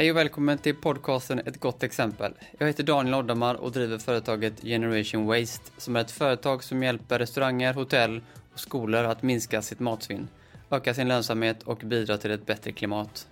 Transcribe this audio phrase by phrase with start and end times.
[0.00, 2.32] Hej och välkommen till podcasten Ett gott exempel.
[2.58, 7.18] Jag heter Daniel Oddamar och driver företaget Generation Waste som är ett företag som hjälper
[7.18, 8.20] restauranger, hotell
[8.52, 10.28] och skolor att minska sitt matsvinn,
[10.70, 13.28] öka sin lönsamhet och bidra till ett bättre klimat.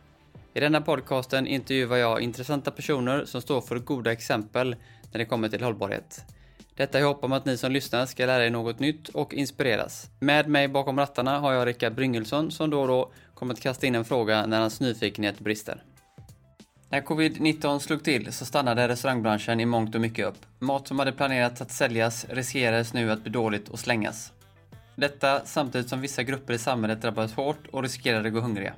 [0.54, 4.76] I denna podcasten intervjuar jag intressanta personer som står för goda exempel
[5.12, 6.24] när det kommer till hållbarhet.
[6.74, 10.10] Detta i hopp om att ni som lyssnar ska lära er något nytt och inspireras.
[10.20, 13.86] Med mig bakom rattarna har jag Rickard Bryngelsson som då och då kommer att kasta
[13.86, 15.82] in en fråga när hans nyfikenhet brister.
[16.90, 20.46] När covid-19 slog till så stannade restaurangbranschen i mångt och mycket upp.
[20.58, 24.32] Mat som hade planerats att säljas riskerades nu att bli dåligt och slängas.
[24.94, 28.72] Detta samtidigt som vissa grupper i samhället drabbades hårt och riskerade att gå hungriga.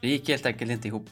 [0.00, 1.10] Det gick helt enkelt inte ihop.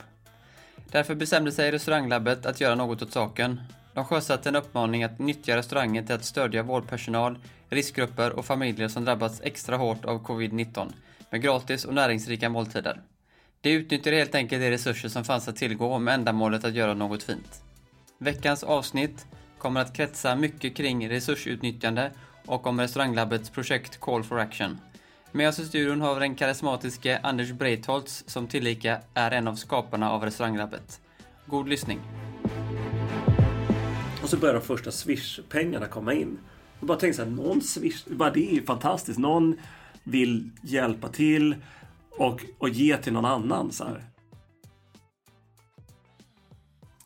[0.91, 3.61] Därför bestämde sig Restauranglabbet att göra något åt saken.
[3.95, 9.05] De sjösatte en uppmaning att nyttja restaurangen till att stödja vårdpersonal, riskgrupper och familjer som
[9.05, 10.93] drabbats extra hårt av covid-19
[11.31, 13.01] med gratis och näringsrika måltider.
[13.61, 17.23] De utnyttjade helt enkelt de resurser som fanns att tillgå med ändamålet att göra något
[17.23, 17.63] fint.
[18.19, 19.27] Veckans avsnitt
[19.59, 22.11] kommer att kretsa mycket kring resursutnyttjande
[22.47, 24.79] och om restauranglabbets projekt Call for Action.
[25.33, 29.55] Med oss i studion har vi den karismatiske Anders Breitholtz som tillika är en av
[29.55, 31.01] skaparna av restauranglabbet.
[31.47, 32.01] God lyssning!
[34.23, 36.39] Och så börjar de första Swish-pengarna komma in.
[36.81, 39.19] Jag bara tänkte så här, någon Swish, bara det är ju fantastiskt.
[39.19, 39.57] Någon
[40.03, 41.55] vill hjälpa till
[42.19, 43.73] och, och ge till någon annan.
[43.73, 44.05] Så här.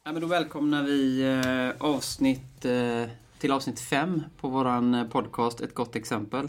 [0.05, 3.05] Ja, men då välkomnar vi eh, avsnitt, eh,
[3.39, 6.49] till avsnitt 5 på våran eh, podcast Ett gott exempel.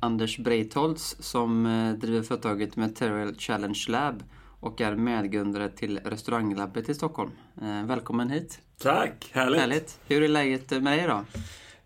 [0.00, 4.22] Anders Breitholtz som eh, driver företaget Material Challenge Lab
[4.60, 7.30] och är medgrundare till Restauranglabbet i Stockholm.
[7.62, 8.58] Eh, välkommen hit!
[8.78, 9.30] Tack!
[9.32, 9.60] Härligt!
[9.60, 9.98] Härligt!
[10.06, 11.24] Hur är läget med dig idag?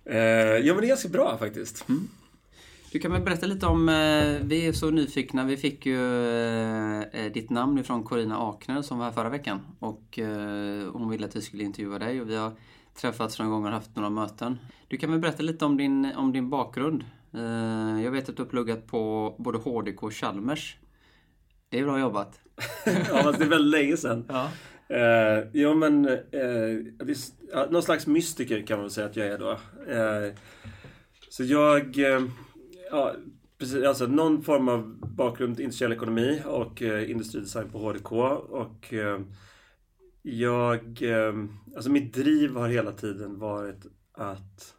[0.05, 0.19] Eh,
[0.67, 1.89] ja, men det är ganska bra faktiskt.
[1.89, 2.09] Mm.
[2.93, 6.31] Du kan väl berätta lite om, eh, vi är så nyfikna, vi fick ju
[7.03, 11.27] eh, ditt namn ifrån Corina Akner som var här förra veckan och eh, hon ville
[11.27, 12.53] att vi skulle intervjua dig och vi har
[12.95, 14.59] träffats några gånger och haft några möten.
[14.89, 17.05] Du kan väl berätta lite om din, om din bakgrund?
[17.35, 20.77] Eh, jag vet att du har pluggat på både HDK och Chalmers.
[21.69, 22.41] Det är bra jobbat.
[22.87, 24.25] ja, fast det är väldigt länge sedan.
[24.29, 24.49] Ja.
[24.97, 27.35] Eh, jo, men eh, visst,
[27.71, 29.51] någon slags mystiker kan man väl säga att jag är då.
[29.93, 30.35] Eh,
[31.29, 32.23] så jag, eh,
[32.91, 33.15] ja,
[33.59, 38.13] precis, alltså någon form av bakgrund i industriell ekonomi och eh, industridesign på HDK.
[38.13, 39.21] Och eh,
[40.23, 41.35] jag, eh,
[41.77, 44.75] alltså mitt driv har hela tiden varit att,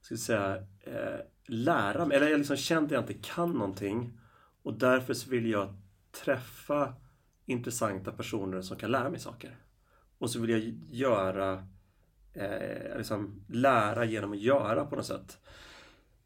[0.00, 2.16] ska säga, eh, lära mig.
[2.16, 4.18] Eller jag har liksom känt att jag inte kan någonting.
[4.62, 5.74] Och därför så vill jag
[6.24, 6.94] träffa
[7.46, 9.56] intressanta personer som kan lära mig saker.
[10.18, 10.60] Och så vill jag
[10.90, 11.66] göra,
[12.34, 15.38] eh, liksom lära genom att göra på något sätt.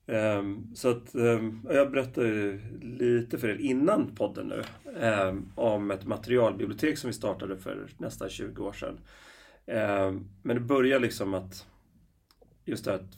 [0.06, 4.62] Um, så att um, jag berättade lite för er innan podden nu
[5.00, 9.00] um, om ett materialbibliotek som vi startade för nästan 20 år sedan.
[10.42, 11.66] men det börjar liksom att
[12.64, 13.16] just det att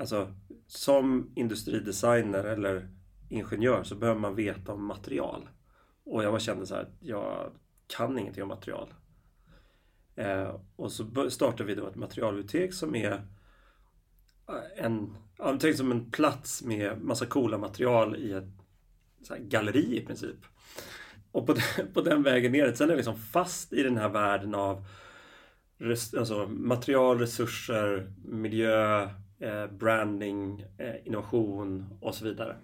[0.00, 0.34] alltså,
[0.66, 2.88] som industridesigner eller
[3.28, 5.48] ingenjör så behöver man veta om material.
[6.04, 7.52] Och jag kände så här, jag
[7.86, 8.94] kan ingenting om material.
[10.18, 13.12] Uh, och så startade vi då ett materialbibliotek som är
[14.48, 15.16] eh, en,
[15.60, 18.44] tänk som en plats med massa coola material i ett
[19.38, 20.36] galleri i princip.
[21.32, 24.08] Och på den, på den vägen ner, sen är jag liksom fast i den här
[24.08, 24.84] världen av
[25.78, 29.02] res, alltså material, resurser, miljö,
[29.38, 32.56] eh, branding, eh, innovation och så vidare.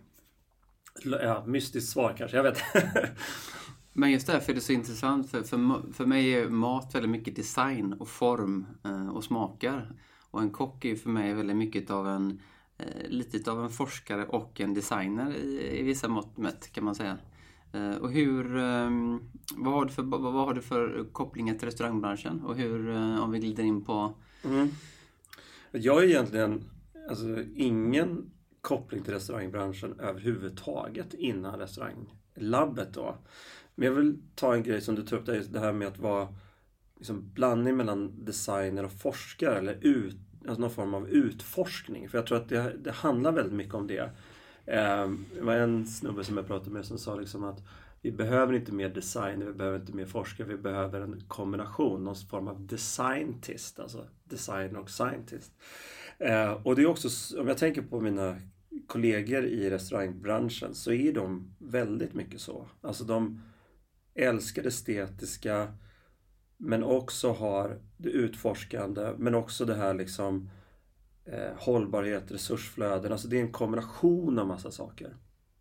[1.04, 2.58] Ja, mystiskt svar kanske, jag vet.
[3.92, 7.36] Men just därför är det så intressant, för, för, för mig är mat väldigt mycket
[7.36, 9.92] design och form eh, och smaker.
[10.30, 12.40] Och en kock är för mig väldigt mycket av en,
[12.78, 16.94] Eh, lite av en forskare och en designer i, i vissa mått mätt kan man
[16.94, 17.18] säga.
[17.72, 18.90] Eh, och hur, eh,
[19.56, 22.44] vad, har du för, vad, vad har du för kopplingar till restaurangbranschen?
[22.44, 24.14] Och hur, eh, om vi glider in på...
[24.44, 24.68] Mm.
[25.72, 26.64] Jag har egentligen
[27.08, 28.30] alltså, ingen
[28.60, 33.16] koppling till restaurangbranschen överhuvudtaget innan restauranglabbet då.
[33.74, 36.28] Men jag vill ta en grej som du tog upp, det här med att vara
[36.96, 40.16] liksom blandning mellan designer och forskare eller ut,
[40.48, 42.08] alltså någon form av utforskning.
[42.08, 44.10] För jag tror att det, det handlar väldigt mycket om det.
[44.66, 47.62] Eh, det var en snubbe som jag pratade med som sa liksom att
[48.02, 52.16] vi behöver inte mer designer, vi behöver inte mer forskare, vi behöver en kombination, någon
[52.16, 55.52] form av designtist, alltså designer och scientist.
[56.18, 58.36] Eh, och det är också, om jag tänker på mina
[58.86, 62.68] kollegor i restaurangbranschen så är de väldigt mycket så.
[62.80, 63.42] Alltså de
[64.14, 65.72] älskar det estetiska
[66.56, 70.50] men också har det utforskande men också det här liksom
[71.24, 73.12] eh, hållbarhet, resursflöden.
[73.12, 75.16] Alltså det är en kombination av massa saker.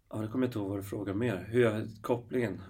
[0.10, 1.48] Ja, nu kommer jag inte ihåg vad du frågar mer.
[1.50, 2.62] Hur är kopplingen?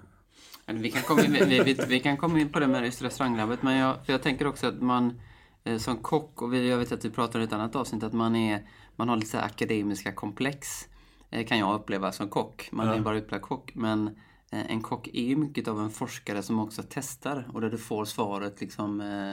[0.66, 3.64] Vi kan, komma in, vi, vi, vi, kan komma in på det med just restauranglabbet,
[3.64, 5.22] men jag, för jag tänker också att man
[5.64, 8.14] eh, som kock, och vi, jag vet att vi pratade i ett annat avsnitt, att
[8.14, 10.88] man, är, man har lite akademiska komplex.
[11.30, 12.70] Eh, kan jag uppleva som kock.
[12.72, 12.96] Man ja.
[12.96, 13.76] är bara utbildad kock.
[13.76, 14.20] Men
[14.66, 18.06] en kock är ju mycket av en forskare som också testar och där du får
[18.06, 19.32] svaret liksom eh,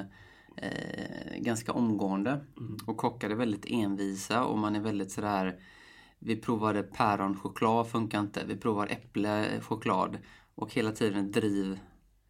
[0.67, 2.31] eh, ganska omgående.
[2.31, 2.77] Mm.
[2.87, 5.59] Och kockar är väldigt envisa och man är väldigt sådär
[6.25, 8.45] vi provade päronchoklad, funkar inte.
[8.47, 10.19] Vi provar äpplechoklad.
[10.55, 11.79] Och hela tiden driv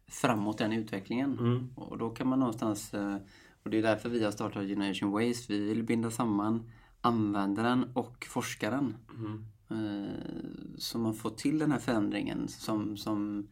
[0.07, 1.39] framåt den utvecklingen.
[1.39, 1.69] Mm.
[1.75, 3.17] Och då kan man någonstans, eh,
[3.63, 5.53] och det är därför vi har startat Generation Waste.
[5.53, 6.71] Vi vill binda samman
[7.01, 8.95] användaren och forskaren.
[9.17, 9.45] Mm.
[10.77, 13.47] Så man får till den här förändringen som, som,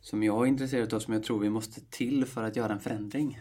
[0.00, 2.80] som jag är intresserad av, som jag tror vi måste till för att göra en
[2.80, 3.40] förändring.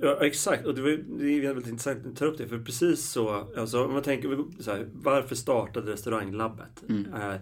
[0.00, 2.48] Ja, exakt, och det, var, det är väldigt intressant att du tar upp det.
[2.48, 6.84] För precis så, alltså, om man tänker så här, varför startade restauranglabbet?
[6.88, 7.14] Mm.
[7.14, 7.36] Eh,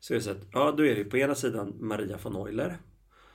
[0.00, 2.78] så är det så att, ja då är det på ena sidan Maria von Euler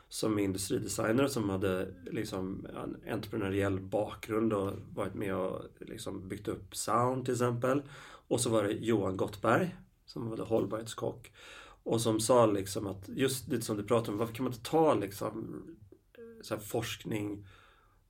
[0.10, 6.48] som är industridesigner som hade liksom en entreprenöriell bakgrund och varit med och liksom byggt
[6.48, 7.82] upp Sound till exempel.
[8.28, 9.76] Och så var det Johan Gottberg
[10.06, 11.32] som var hållbarhetskock.
[11.84, 14.70] Och som sa liksom att just det som du pratar om, varför kan man inte
[14.70, 15.64] ta liksom
[16.42, 17.48] så forskning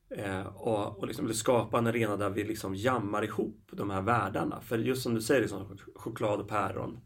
[0.10, 4.62] eh, och, och liksom skapa en arena där vi liksom jammar ihop de här världarna.
[4.62, 7.00] För just som du säger, liksom, choklad och päron.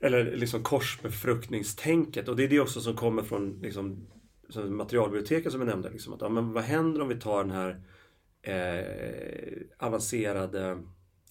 [0.00, 2.28] Eller liksom korsbefruktningstänket.
[2.28, 4.06] Och det är det också som kommer från liksom,
[4.68, 5.90] materialbiblioteket som jag nämnde.
[5.90, 7.82] Liksom, att, ja, men vad händer om vi tar den här
[8.42, 10.78] eh, avancerade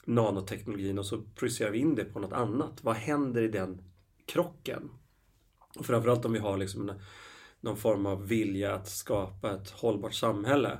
[0.05, 2.83] nanoteknologin och så projicerar vi in det på något annat.
[2.83, 3.81] Vad händer i den
[4.25, 4.89] krocken?
[5.75, 7.01] Och framförallt om vi har liksom en,
[7.61, 10.77] någon form av vilja att skapa ett hållbart samhälle.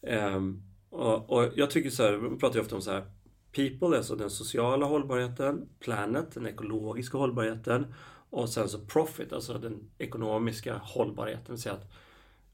[0.00, 3.10] Um, och, och, jag tycker så här, vi pratar ju ofta om så här
[3.52, 7.94] People, alltså den sociala hållbarheten, Planet, den ekologiska hållbarheten
[8.30, 11.58] och sen så Profit, alltså den ekonomiska hållbarheten.
[11.58, 11.92] Så att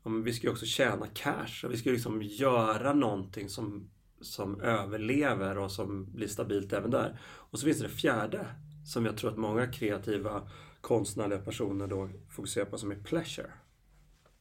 [0.03, 3.91] ja, vi ska ju också tjäna cash och vi ska liksom göra någonting som
[4.25, 7.21] som överlever och som blir stabilt även där.
[7.25, 8.47] Och så finns det det fjärde
[8.87, 10.49] som jag tror att många kreativa
[10.81, 13.51] konstnärliga personer då fokuserar på som är pleasure.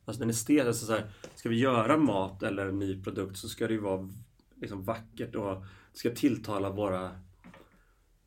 [0.06, 3.68] Alltså den estetiska, så här, ska vi göra mat eller en ny produkt så ska
[3.68, 4.10] det ju vara
[4.56, 5.56] liksom vackert och
[5.92, 7.12] det ska tilltala våra,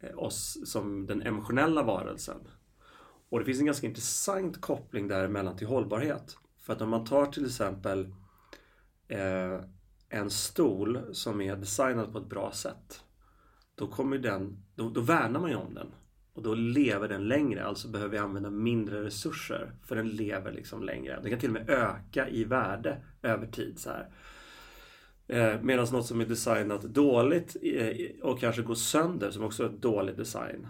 [0.00, 2.38] eh, oss som den emotionella varelsen.
[3.29, 6.37] Och det finns en ganska intressant koppling däremellan till hållbarhet.
[6.59, 8.14] För att om man tar till exempel
[9.09, 9.61] eh,
[10.08, 13.00] en stol som är designad på ett bra sätt.
[13.75, 15.87] Då kommer den, då, då värnar man ju om den.
[16.32, 19.73] Och då lever den längre, alltså behöver vi använda mindre resurser.
[19.82, 21.20] För den lever liksom längre.
[21.23, 23.79] Den kan till och med öka i värde över tid.
[23.79, 24.11] så här.
[25.29, 29.69] Eh, Medan något som är designat dåligt eh, och kanske går sönder, som också är
[29.69, 30.69] dålig design.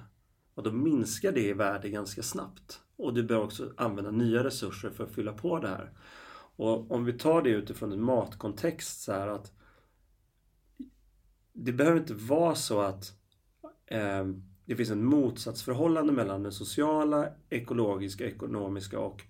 [0.54, 2.80] Och då minskar det i värde ganska snabbt.
[2.96, 5.90] Och du behöver också använda nya resurser för att fylla på det här.
[6.56, 9.52] Och om vi tar det utifrån en matkontext så här att
[11.52, 13.12] det behöver inte vara så att
[13.86, 14.24] eh,
[14.64, 19.22] det finns en motsatsförhållande mellan den sociala, ekologiska, ekonomiska och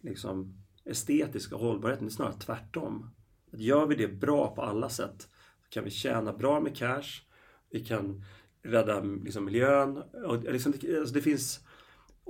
[0.00, 2.06] liksom estetiska hållbarheten.
[2.06, 3.10] Det är snarare tvärtom.
[3.52, 5.28] Att gör vi det bra på alla sätt
[5.62, 7.22] så kan vi tjäna bra med cash,
[7.70, 8.24] vi kan
[8.62, 9.96] rädda liksom, miljön.
[10.26, 11.66] Och liksom, alltså det finns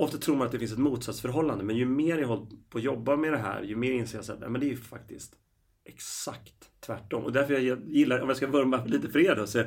[0.00, 2.84] Ofta tror man att det finns ett motsatsförhållande men ju mer jag håller på att
[2.84, 5.34] jobba med det här ju mer inser jag att men det är ju faktiskt
[5.84, 7.24] exakt tvärtom.
[7.24, 9.64] Och därför jag gillar, om jag ska vurma lite för er då, så,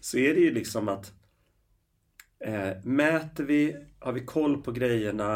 [0.00, 1.12] så är det ju liksom att
[2.44, 5.34] eh, mäter vi, har vi koll på grejerna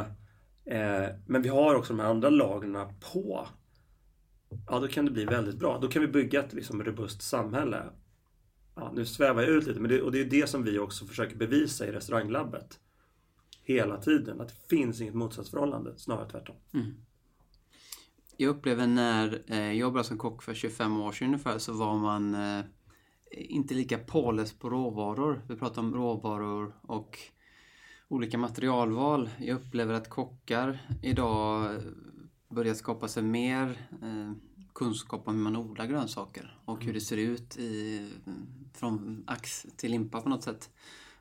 [0.64, 2.76] eh, men vi har också de här andra lagren
[3.12, 3.46] på
[4.66, 5.78] Ja, då kan det bli väldigt bra.
[5.78, 7.82] Då kan vi bygga ett liksom, robust samhälle.
[8.76, 11.06] Ja, nu svävar jag ut lite, men det, och det är det som vi också
[11.06, 12.80] försöker bevisa i restauranglabbet
[13.72, 14.40] hela tiden.
[14.40, 16.56] Att det finns inget motsatsförhållande, snarare tvärtom.
[16.74, 16.94] Mm.
[18.36, 21.98] Jag upplever när eh, jag jobbade som kock för 25 år sedan ungefär så var
[21.98, 22.64] man eh,
[23.30, 25.42] inte lika påläst på råvaror.
[25.48, 27.18] Vi pratar om råvaror och
[28.08, 29.30] olika materialval.
[29.38, 31.80] Jag upplever att kockar idag
[32.48, 34.32] börjar skapa sig mer eh,
[34.74, 36.94] kunskap om hur man odlar grönsaker och hur mm.
[36.94, 38.08] det ser ut i,
[38.74, 40.70] från ax till limpa på något sätt.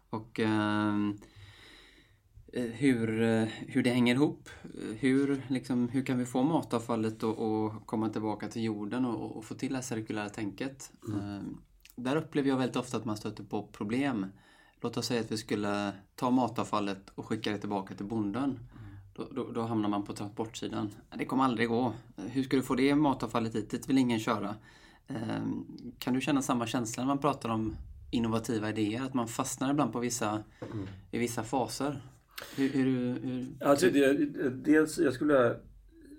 [0.09, 1.38] Och eh, Eh,
[2.53, 4.49] hur, eh, hur det hänger ihop.
[4.99, 9.55] Hur, liksom, hur kan vi få matavfallet att komma tillbaka till jorden och, och, få
[9.55, 10.91] till det här cirkulära tänket.
[11.07, 11.19] Mm.
[11.19, 11.43] Eh,
[11.95, 14.25] där upplever jag väldigt ofta att man stöter på problem.
[14.81, 18.43] Låt oss säga att vi skulle ta matavfallet och skicka det tillbaka till bonden.
[18.43, 18.59] Mm.
[19.13, 20.91] Då, då, då, hamnar man på transportsidan.
[21.17, 21.93] Det kommer aldrig gå.
[22.15, 23.69] Hur ska du få det matavfallet hit?
[23.69, 24.55] Dit vill ingen köra.
[25.99, 27.75] Kan du känna samma känsla när man pratar om
[28.11, 29.01] innovativa idéer?
[29.01, 30.87] Att man fastnar ibland på vissa, mm.
[31.11, 32.01] i vissa faser?
[32.55, 33.45] Hur, hur, hur...
[33.61, 34.13] Alltså, det,
[34.49, 35.55] dels, jag skulle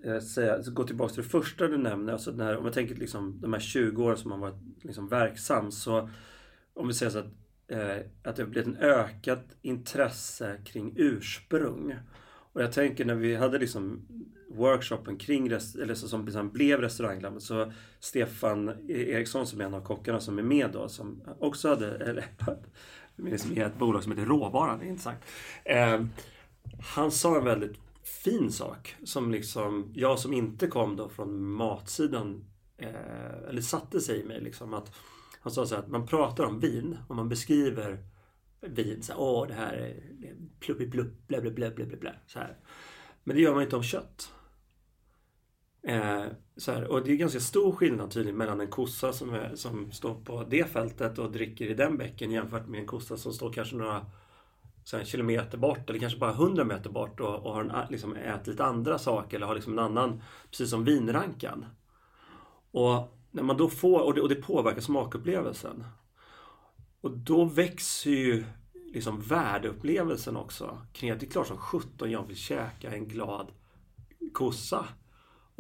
[0.05, 2.13] eh, säga, alltså, gå tillbaka till det första du nämnde.
[2.13, 5.09] Alltså den här, om jag tänker liksom, de här 20 åren som man varit liksom
[5.09, 5.73] verksam.
[5.73, 6.11] Så
[6.75, 7.33] om vi säger så att,
[7.69, 11.95] eh, att det har blivit en ökat intresse kring ursprung.
[12.53, 14.07] Och jag tänker när vi hade liksom
[14.51, 19.75] workshopen kring, eller så som liksom blev restauranglammet, så Stefan e-, Eriksson som är en
[19.75, 22.25] av kockarna som är med då som också hade, eller
[23.21, 25.19] med ett bolag som heter Råvaran, det är intressant.
[25.65, 26.01] Eh,
[26.81, 32.45] han sa en väldigt fin sak som liksom jag som inte kom då från matsidan
[32.79, 34.93] eh, eller satte sig i mig liksom att
[35.41, 37.99] han sa så här att man pratar om vin och man beskriver
[38.61, 39.97] vin så här, åh det här är
[40.61, 42.57] pluppi plupp, blä blä blä blä blä så här.
[43.25, 44.33] Men det gör man inte om kött.
[45.83, 46.25] Eh,
[46.57, 49.93] så här, och det är ganska stor skillnad tydligen mellan en kossa som, är, som
[49.93, 53.53] står på det fältet och dricker i den bäcken jämfört med en kossa som står
[53.53, 54.07] kanske några
[54.85, 58.17] så här, kilometer bort eller kanske bara hundra meter bort och, och har en, liksom,
[58.17, 61.67] ätit lite andra saker eller har liksom en annan, precis som vinrankan.
[62.71, 65.85] Och när man då får, och det, och det påverkar smakupplevelsen.
[67.01, 68.45] Och då växer ju
[68.93, 70.79] liksom värdeupplevelsen också.
[70.93, 73.53] Kring att det är klart som sjutton jag vill käka en glad
[74.33, 74.87] kossa.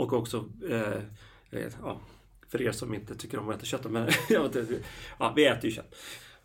[0.00, 1.02] Och också, eh,
[1.50, 2.00] eh, ja,
[2.48, 4.08] för er som inte tycker om att äta kött, men
[5.18, 5.94] ja, vi äter ju kött.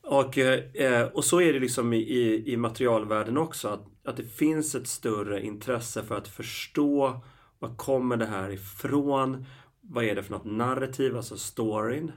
[0.02, 3.68] Och, eh, och så är det liksom i, i, i materialvärlden också.
[3.68, 7.22] Att, att det finns ett större intresse för att förstå
[7.60, 9.46] var kommer det här ifrån?
[9.82, 12.12] Vad är det för något narrativ, alltså storyn?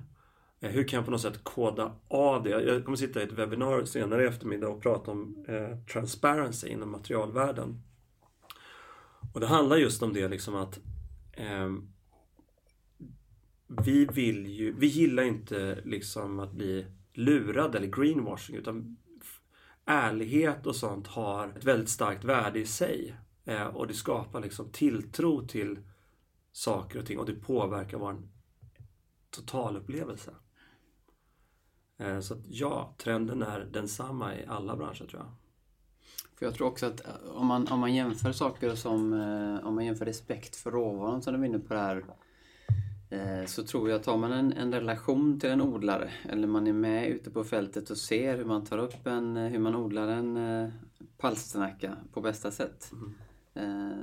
[0.61, 2.50] Eh, hur kan jag på något sätt koda av det?
[2.50, 6.90] Jag kommer sitta i ett webbinar senare i eftermiddag och prata om eh, transparency inom
[6.90, 7.83] materialvärlden.
[9.35, 10.78] Och det handlar just om det liksom att
[11.38, 11.73] eh,
[13.66, 18.97] vi vill ju, vi gillar inte liksom att bli lurad eller greenwashing utan
[19.85, 23.16] ärlighet och sånt har ett väldigt starkt värde i sig.
[23.45, 25.78] Eh, och det skapar liksom tilltro till
[26.52, 28.23] saker och ting och det påverkar vår
[29.30, 30.35] totalupplevelse.
[31.99, 35.33] Eh, så att ja, trenden är densamma i alla branscher tror jag.
[36.38, 39.12] För jag tror också att eh, om man, om man jämför saker som,
[39.64, 42.04] om man jämför respekt för råvaran som du var inne på det här
[43.11, 46.66] Eh, så tror jag att tar man en, en, relation till en odlare eller man
[46.66, 50.09] är med ute på fältet och ser hur man tar upp en, hur man odlar
[50.09, 50.68] en eh,
[51.18, 52.92] palsternacka på bästa sätt.
[52.92, 53.14] Mm.
[53.54, 53.99] Eh,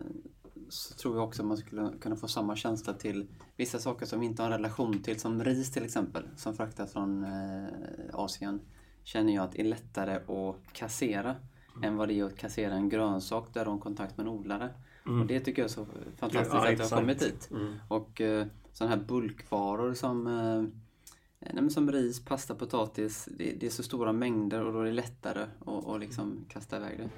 [0.69, 4.19] så tror jag också att man skulle kunna få samma känsla till vissa saker som
[4.19, 7.69] vi inte har en relation till, som ris till exempel, som fraktas från eh,
[8.13, 8.61] Asien.
[9.03, 11.35] Känner jag att är lättare att kassera
[11.75, 11.89] mm.
[11.89, 14.69] än vad det är att kassera en grönsak där du har kontakt med en odlare.
[15.05, 15.21] Mm.
[15.21, 15.85] Och det tycker jag är så
[16.17, 17.49] fantastiskt ja, att det har kommit dit.
[17.51, 17.73] Mm.
[17.87, 23.29] Och eh, sådana här bulkvaror som, eh, nej, som ris, pasta, potatis.
[23.37, 26.77] Det, det, är så stora mängder och då är det lättare att, att liksom kasta
[26.77, 27.09] iväg det.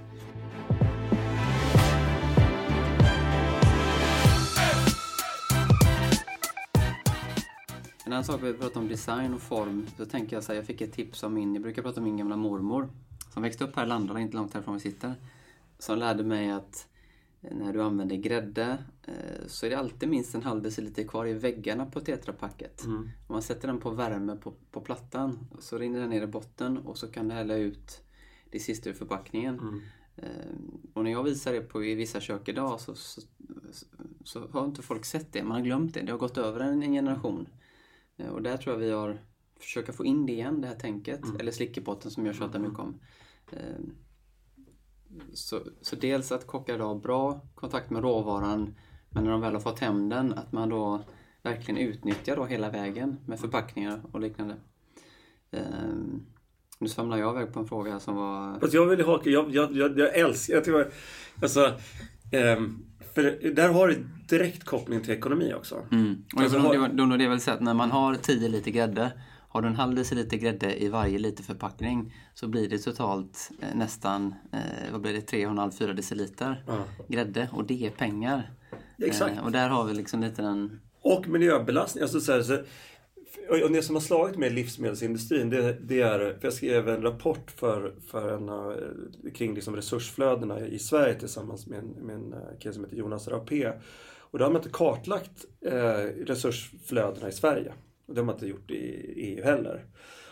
[8.05, 9.85] En annan sak, vi pratar om design och form.
[9.97, 12.03] Då tänker jag så här, jag fick ett tips av min, jag brukar prata om
[12.03, 12.89] min gamla mormor.
[13.37, 15.15] Som växte upp här i Landala, inte långt härifrån vi sitter.
[15.79, 16.87] Som lärde mig att
[17.41, 21.33] när du använder grädde eh, så är det alltid minst en halv deciliter kvar i
[21.33, 22.85] väggarna på tetrapacket.
[22.85, 22.97] Mm.
[22.97, 26.77] Om man sätter den på värme på, på plattan så rinner den ner i botten
[26.77, 28.01] och så kan du hälla ut
[28.51, 29.59] det sista ur förpackningen.
[29.59, 29.81] Mm.
[30.15, 30.57] Eh,
[30.93, 33.21] och när jag visar det på i vissa kök idag så, så,
[34.23, 35.43] så, har inte folk sett det.
[35.43, 36.01] Man har glömt det.
[36.01, 37.47] Det har gått över en, en generation.
[38.17, 39.19] Eh, och där tror jag vi har
[39.59, 41.23] försöka få in det igen, det här tänket.
[41.23, 41.37] Mm.
[41.39, 42.99] Eller slickepotten som jag tjatar mycket om.
[45.33, 48.75] Så, så dels att kockar har bra kontakt med råvaran
[49.09, 51.03] men när de väl har fått hem den att man då
[51.43, 54.55] verkligen utnyttjar då hela vägen med förpackningar och liknande.
[55.51, 56.25] Um,
[56.79, 58.59] nu svamlar jag iväg på en fråga som var...
[58.59, 60.91] Fast jag vill haka, jag, jag, jag, jag älskar, jag tycker,
[61.41, 61.73] alltså,
[62.57, 65.85] um, för där har du direkt koppling till ekonomi också.
[65.91, 66.23] Mm.
[66.35, 66.87] Och alltså, har...
[66.87, 69.11] det, det, det väl så att när man har 10 liter grädde
[69.57, 73.75] har du en halv deciliter grädde i varje liter förpackning så blir det totalt eh,
[73.75, 76.83] nästan eh, vad blir det, 3,5-4 deciliter ja.
[77.07, 78.51] grädde och det är pengar.
[79.03, 79.37] Exakt.
[79.37, 80.79] Eh, och där har vi liksom lite den...
[81.01, 82.01] Och miljöbelastning.
[82.01, 82.57] Alltså så här, så,
[83.63, 87.51] och det som har slagit med livsmedelsindustrin det, det, är, för jag skrev en rapport
[87.51, 92.39] för, för en, eh, kring liksom resursflödena i Sverige tillsammans med en, med en eh,
[92.59, 93.71] kille som heter Jonas Rapé.
[94.19, 97.73] Och då har man inte kartlagt eh, resursflödena i Sverige.
[98.07, 99.85] Och det har man inte gjort i EU heller.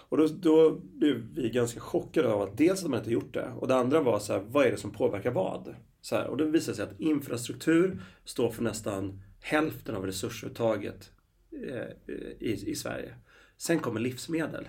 [0.09, 3.51] Och då, då blev vi ganska chockade av att dels att man inte gjort det
[3.59, 5.75] och det andra var så här, vad är det som påverkar vad?
[6.01, 11.11] Så här, och det visade sig att infrastruktur står för nästan hälften av resursuttaget
[11.51, 13.15] eh, i, i Sverige.
[13.57, 14.67] Sen kommer livsmedel.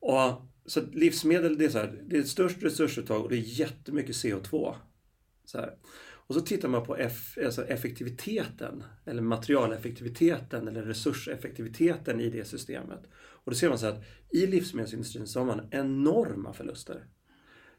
[0.00, 0.32] Och,
[0.66, 4.16] så livsmedel det är, så här, det är ett störst resursuttag och det är jättemycket
[4.16, 4.74] CO2.
[5.44, 5.74] Så här.
[6.26, 13.00] Och så tittar man på eff, alltså effektiviteten, eller materialeffektiviteten eller resurseffektiviteten i det systemet.
[13.14, 17.04] Och då ser man så att i livsmedelsindustrin så har man enorma förluster.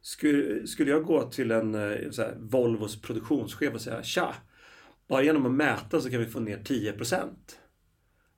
[0.01, 4.35] Skulle, skulle jag gå till en eh, så här, Volvos produktionschef och säga Tja!
[5.07, 6.93] Bara genom att mäta så kan vi få ner 10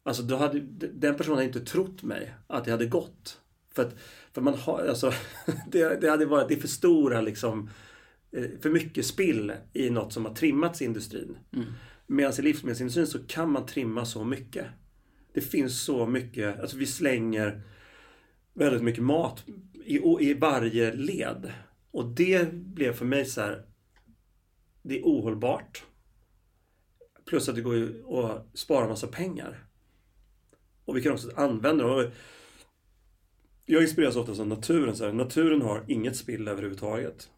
[0.03, 0.59] Alltså då hade,
[0.93, 3.41] den personen hade inte trott mig att det hade gått.
[3.73, 3.95] För, att,
[4.33, 5.13] för man har, alltså,
[5.71, 7.88] det, det hade varit, det är för stora liksom Eh,
[8.31, 11.37] för mycket spill i något som har trimmats i industrin.
[11.53, 11.65] Mm.
[12.07, 14.65] Medan i livsmedelsindustrin så kan man trimma så mycket.
[15.33, 17.61] Det finns så mycket, alltså vi slänger
[18.53, 19.45] väldigt mycket mat
[19.85, 21.53] i, i varje led.
[21.91, 23.65] Och det blev för mig så här,
[24.81, 25.83] det är ohållbart.
[27.25, 29.65] Plus att det går ju att spara massa pengar.
[30.85, 32.11] Och vi kan också använda dem.
[33.65, 34.95] Jag inspireras ofta av naturen.
[34.95, 35.13] Så här.
[35.13, 37.29] Naturen har inget spill överhuvudtaget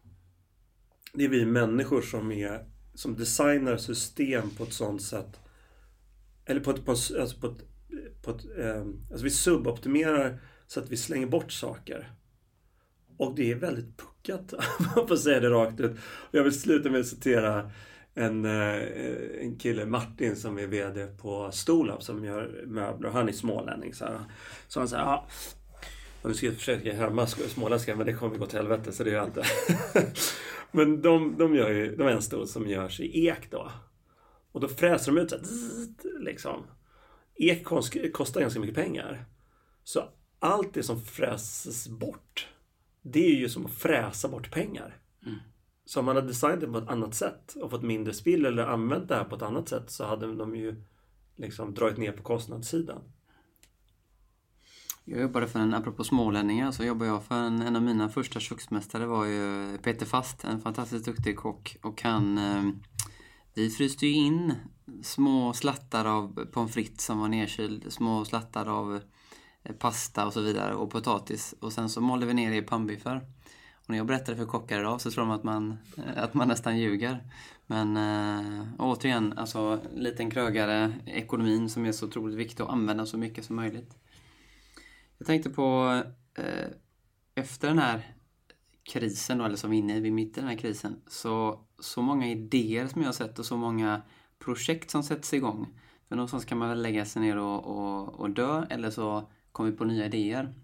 [1.12, 2.64] det är vi människor som, är,
[2.94, 5.40] som designar system på ett sånt sätt.
[6.44, 7.64] Eller på ett, på, alltså på ett,
[8.22, 12.12] på ett eh, alltså vi suboptimerar så att vi slänger bort saker.
[13.16, 15.96] Och det är väldigt puckat, om man får säga det rakt ut.
[16.30, 17.70] Jag vill sluta med att citera
[18.14, 18.82] en, eh,
[19.40, 23.10] en kille, Martin, som är VD på Stolab som gör möbler.
[23.10, 23.94] Han är smålänning.
[23.94, 24.20] Så, här.
[24.68, 25.26] så han säger, ja,
[26.22, 29.10] och nu ska jag försöka härma småländska men det kommer gå till helvete så det
[29.10, 29.44] gör jag inte.
[30.72, 33.70] Men de, de, gör ju, de är en stor som görs i ek då.
[34.52, 36.66] Och då fräser de ut så här, liksom.
[37.34, 37.64] Ek
[38.12, 39.24] kostar ganska mycket pengar.
[39.84, 40.04] Så
[40.38, 42.48] allt det som fräses bort,
[43.02, 44.96] det är ju som att fräsa bort pengar.
[45.26, 45.38] Mm.
[45.84, 48.66] Så om man hade designat det på ett annat sätt och fått mindre spill eller
[48.66, 50.84] använt det här på ett annat sätt så hade de ju
[51.36, 53.02] liksom dragit ner på kostnadssidan.
[55.04, 58.40] Jag jobbade för en, apropå smålänningar, så jobbade jag för en, en av mina första
[58.40, 61.76] köksmästare var ju Peter Fast, en fantastiskt duktig kock.
[61.82, 62.62] Och han, eh,
[63.54, 64.54] vi fryste ju in
[65.02, 69.00] små slattar av pommes frites som var nedkyld, små slattar av
[69.62, 71.54] eh, pasta och så vidare och potatis.
[71.60, 73.16] Och sen så malde vi ner det i pannbiffar.
[73.74, 76.48] Och när jag berättade för kockar idag så tror de att man, eh, att man
[76.48, 77.24] nästan ljuger.
[77.66, 83.18] Men äh, återigen, alltså liten krögare, ekonomin som är så otroligt viktig att använda så
[83.18, 83.96] mycket som möjligt.
[85.22, 86.02] Jag tänkte på
[86.34, 86.66] eh,
[87.34, 88.14] efter den här
[88.82, 92.02] krisen då, eller som vi är inne i, mitt i den här krisen, så, så
[92.02, 94.02] många idéer som jag har sett och så många
[94.38, 95.80] projekt som sätts igång.
[96.08, 99.70] För någonstans kan man väl lägga sig ner och, och, och dö eller så kommer
[99.70, 100.54] vi på nya idéer.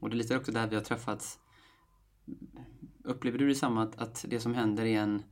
[0.00, 1.38] Och det är lite också där vi har träffats.
[3.04, 5.22] Upplever du detsamma att, att det som händer är en,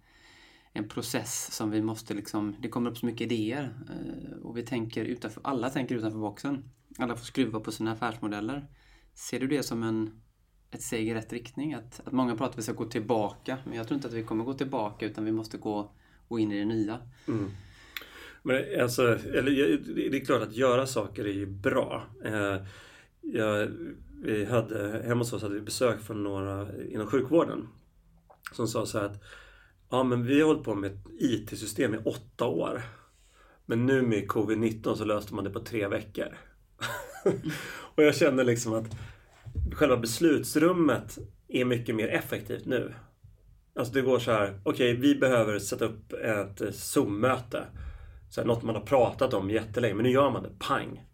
[0.72, 4.62] en process som vi måste liksom, det kommer upp så mycket idéer eh, och vi
[4.62, 6.70] tänker utanför, alla tänker utanför boxen
[7.04, 8.66] alla får skruva på sina affärsmodeller.
[9.14, 10.22] Ser du det som en,
[10.70, 11.74] ett steg i rätt riktning?
[11.74, 14.14] Att, att många pratar om att vi ska gå tillbaka, men jag tror inte att
[14.14, 15.92] vi kommer gå tillbaka utan vi måste gå,
[16.28, 16.98] gå in i det nya.
[17.28, 17.50] Mm.
[18.42, 19.50] Men alltså, eller,
[20.10, 22.04] det är klart att göra saker är ju bra.
[22.24, 22.56] Eh,
[23.20, 23.68] jag,
[24.22, 27.68] vi hade, hemma hos oss hade vi besök från några inom sjukvården
[28.52, 29.22] som sa så här att
[29.90, 32.82] ja, men vi har hållit på med ett IT-system i åtta år.
[33.66, 36.38] Men nu med covid-19 så löste man det på tre veckor.
[37.94, 38.96] och jag känner liksom att
[39.72, 42.94] själva beslutsrummet är mycket mer effektivt nu.
[43.74, 47.66] Alltså det går så här, okej okay, vi behöver sätta upp ett eh, Zoom-möte.
[48.30, 51.06] Så här, något man har pratat om jättelänge, men nu gör man det, pang.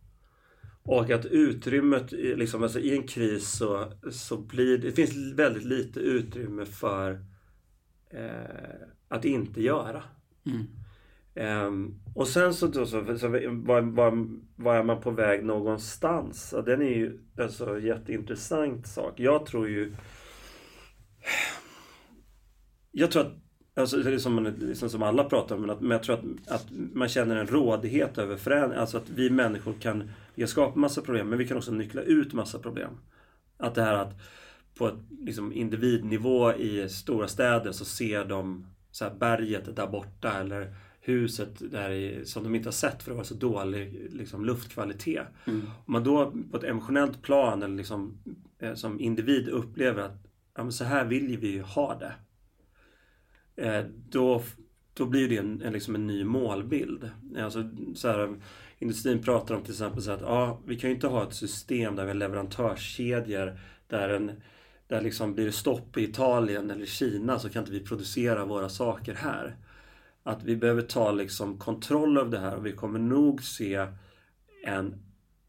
[0.83, 6.01] Och att utrymmet, liksom, alltså i en kris så, så blir det, finns väldigt lite
[6.01, 7.25] utrymme för
[8.11, 10.03] eh, att inte göra.
[10.47, 10.67] Mm.
[11.35, 16.53] Um, och sen så, då, så, så var, var, var är man på väg någonstans?
[16.57, 19.21] Ja, den är ju alltså jätteintressant sak.
[19.21, 19.95] Jag tror ju...
[22.91, 23.33] Jag tror att,
[23.77, 26.53] alltså, det är som, liksom som alla pratar om, men, att, men jag tror att,
[26.55, 28.81] att man känner en rådighet över förändring.
[28.81, 32.03] Alltså att vi människor kan, vi kan skapa massa problem, men vi kan också nyckla
[32.03, 32.91] ut massa problem.
[33.57, 34.21] Att det här att
[34.79, 40.33] på ett liksom, individnivå i stora städer så ser de så här, berget där borta
[40.41, 44.45] eller huset där i, som de inte har sett för det var så dålig liksom,
[44.45, 45.27] luftkvalitet.
[45.45, 45.63] Mm.
[45.87, 48.19] Om man då på ett emotionellt plan eller liksom,
[48.59, 52.15] eh, som individ upplever att ja, så här vill vi ju ha det.
[53.63, 54.43] Eh, då,
[54.95, 57.11] då blir det en, en, liksom en ny målbild.
[57.39, 58.37] Alltså, så här,
[58.79, 61.97] industrin pratar om till exempel så att ja, vi kan ju inte ha ett system
[61.97, 64.33] där vi har leverantörskedjor där en
[64.89, 68.69] där liksom blir det stopp i Italien eller Kina så kan inte vi producera våra
[68.69, 69.57] saker här
[70.23, 73.87] att vi behöver ta liksom kontroll över det här och vi kommer nog se
[74.65, 74.95] en,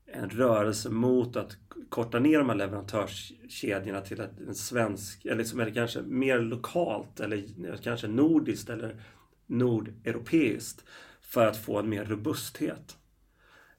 [0.06, 1.58] en rörelse mot att
[1.90, 7.20] korta ner de här leverantörskedjorna till att en svensk, eller, liksom, eller kanske mer lokalt
[7.20, 7.44] eller
[7.84, 9.02] kanske nordiskt eller
[9.46, 10.84] nordeuropeiskt
[11.22, 12.98] för att få en mer robusthet.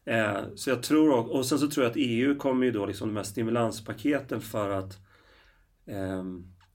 [0.04, 3.08] Eh, så jag tror, och sen så tror jag att EU kommer ju då liksom
[3.08, 4.98] de här stimulanspaketen för att
[5.86, 6.24] eh,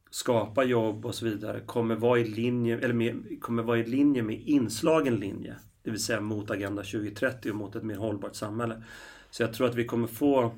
[0.09, 4.23] skapa jobb och så vidare kommer vara i linje, eller med, kommer vara i linje
[4.23, 5.55] med inslagen linje.
[5.83, 8.83] Det vill säga mot Agenda 2030 och mot ett mer hållbart samhälle.
[9.29, 10.53] Så jag tror att vi kommer få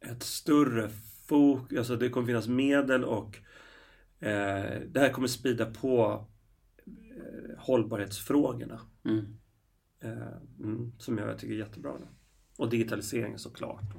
[0.00, 0.88] ett större
[1.26, 3.36] fokus, alltså det kommer finnas medel och
[4.18, 6.26] eh, det här kommer sprida på
[6.86, 8.80] eh, hållbarhetsfrågorna.
[9.04, 9.36] Mm.
[10.00, 11.92] Eh, mm, som jag tycker är jättebra.
[12.58, 13.94] Och digitaliseringen såklart.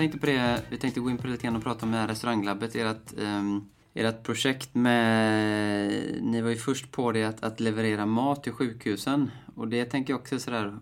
[0.00, 1.98] Tänkte på det, vi tänkte gå in på det lite grann och prata om det
[1.98, 2.74] här restauranglabbet.
[2.74, 8.42] Ert, um, ert projekt med, ni var ju först på det att, att leverera mat
[8.42, 9.30] till sjukhusen.
[9.54, 10.78] Och det tänker jag också är sådär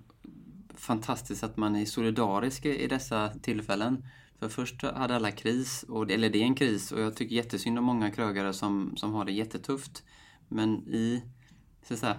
[0.75, 4.05] fantastiskt att man är solidarisk i dessa tillfällen.
[4.39, 7.79] För först hade alla kris, och, eller det är en kris, och jag tycker jättesynd
[7.79, 10.03] om många krögare som, som har det jättetufft.
[10.49, 11.23] Men i,
[11.83, 12.17] så att säga,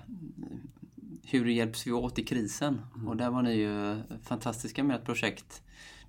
[1.24, 2.82] hur hjälps vi åt i krisen?
[2.96, 3.08] Mm.
[3.08, 5.62] Och där var ni ju fantastiska med ett projekt.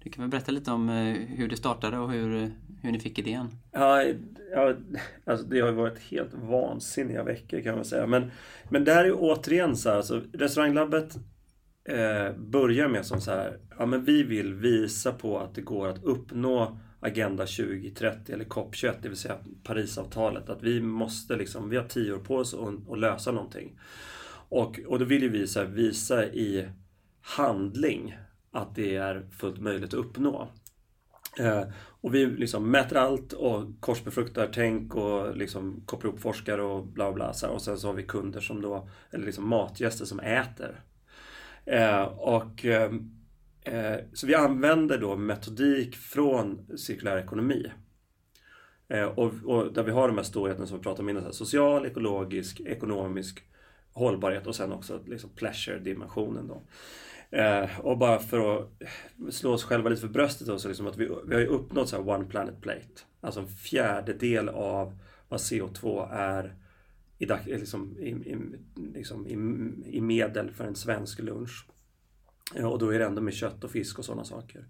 [0.02, 2.48] Du kan väl berätta lite om eh, hur det startade och hur, eh,
[2.82, 3.48] hur ni fick idén?
[3.72, 4.02] Ja,
[4.52, 4.74] ja
[5.24, 8.06] alltså det har ju varit helt vansinniga veckor kan man säga.
[8.06, 8.30] Men,
[8.68, 11.16] men där är ju återigen så här, alltså, restauranglabbet
[11.84, 15.88] eh, börjar med som så här, ja men vi vill visa på att det går
[15.88, 20.48] att uppnå Agenda 2030 eller COP21, det vill säga Parisavtalet.
[20.48, 23.78] Att vi måste liksom, vi har tio år på oss att, att lösa någonting.
[24.48, 26.68] Och, och då vill ju vi så här, visa i
[27.20, 28.16] handling
[28.52, 30.48] att det är fullt möjligt att uppnå.
[31.38, 31.62] Eh,
[32.00, 37.12] och vi liksom mäter allt och korsbefruktar tänk och liksom kopplar ihop forskare och bla
[37.12, 37.32] bla.
[37.32, 37.54] Så här.
[37.54, 40.84] Och sen så har vi kunder som då, eller liksom matgäster som äter
[41.70, 42.92] Eh, och, eh,
[43.64, 47.72] eh så vi använder då metodik från cirkulär ekonomi.
[48.88, 51.86] Eh, och, och, där vi har de här storheterna som vi pratade om innan, social,
[51.86, 53.42] ekologisk, ekonomisk
[53.92, 56.48] hållbarhet och sen också liksom pleasure-dimensionen.
[56.48, 56.62] Då.
[57.30, 58.68] Eh, och bara för att
[59.30, 61.88] slå oss själva lite för bröstet då, så liksom att vi, vi har ju uppnått
[61.88, 63.00] så här One Planet Plate.
[63.20, 66.54] Alltså en fjärdedel av vad CO2 är
[67.18, 68.36] i, liksom, i, i,
[68.94, 69.32] liksom, i,
[69.96, 71.66] i medel för en svensk lunch.
[72.54, 74.64] Eh, och då är det ändå med kött och fisk och sådana saker.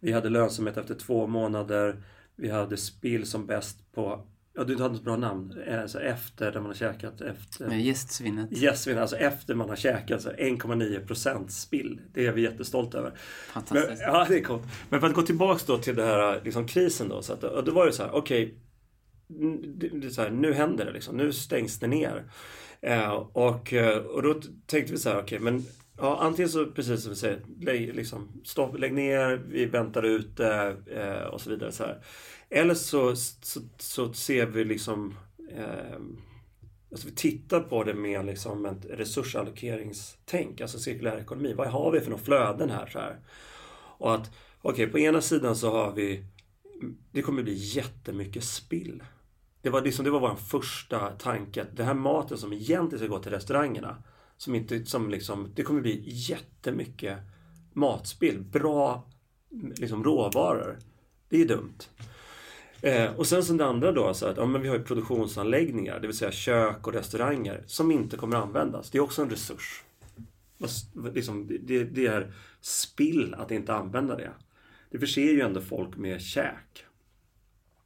[0.00, 2.02] Vi hade lönsamhet efter två månader.
[2.36, 5.62] Vi hade spill som bäst på Ja, du hade ett bra namn.
[5.82, 7.20] Alltså efter när man har käkat.
[7.20, 7.70] Efter...
[7.74, 8.52] Gästsvinnet.
[8.52, 10.20] Gästsvinnet, alltså efter man har käkat.
[10.20, 12.00] 1,9% spill.
[12.14, 13.12] Det är vi jättestolta över.
[13.52, 13.88] Fantastiskt.
[13.88, 14.62] Men, ja, det är coolt.
[14.90, 17.22] Men för att gå tillbaks då till det här liksom, krisen då.
[17.22, 18.44] Så att, då var det så här, okej.
[18.44, 18.54] Okay,
[19.92, 21.16] det, så nu händer det liksom.
[21.16, 22.24] Nu stängs det ner.
[22.80, 25.64] Eh, och, eh, och då tänkte vi så här, okej, okay, men
[25.98, 30.36] ja, antingen så precis som vi säger, lägg, liksom, stopp, lägg ner, vi väntar ut
[30.36, 31.72] det eh, och så vidare.
[31.72, 31.98] Så här.
[32.54, 35.14] Eller så, så, så ser vi liksom
[35.50, 35.98] eh,
[36.90, 41.54] Alltså vi tittar på det med liksom ett resursallokeringstänk, alltså cirkulär ekonomi.
[41.54, 42.86] Vad har vi för några flöden här?
[42.86, 43.20] Så här?
[43.98, 46.24] Och att, okej, okay, på ena sidan så har vi,
[47.10, 49.02] det kommer bli jättemycket spill.
[49.62, 51.62] Det var, liksom, det var vår första tanke.
[51.62, 54.02] att Den här maten som egentligen ska gå till restaurangerna.
[54.36, 57.18] Som inte, som liksom, det kommer bli jättemycket
[57.72, 58.40] matspill.
[58.40, 59.10] Bra
[59.76, 60.78] liksom, råvaror.
[61.28, 61.78] Det är dumt.
[62.82, 66.00] Eh, och sen som det andra då, så att ja, men vi har ju produktionsanläggningar,
[66.00, 68.90] det vill säga kök och restauranger, som inte kommer användas.
[68.90, 69.82] Det är också en resurs.
[71.14, 74.30] Liksom, det, det är spill att inte använda det.
[74.90, 76.84] Det förser ju ändå folk med käk.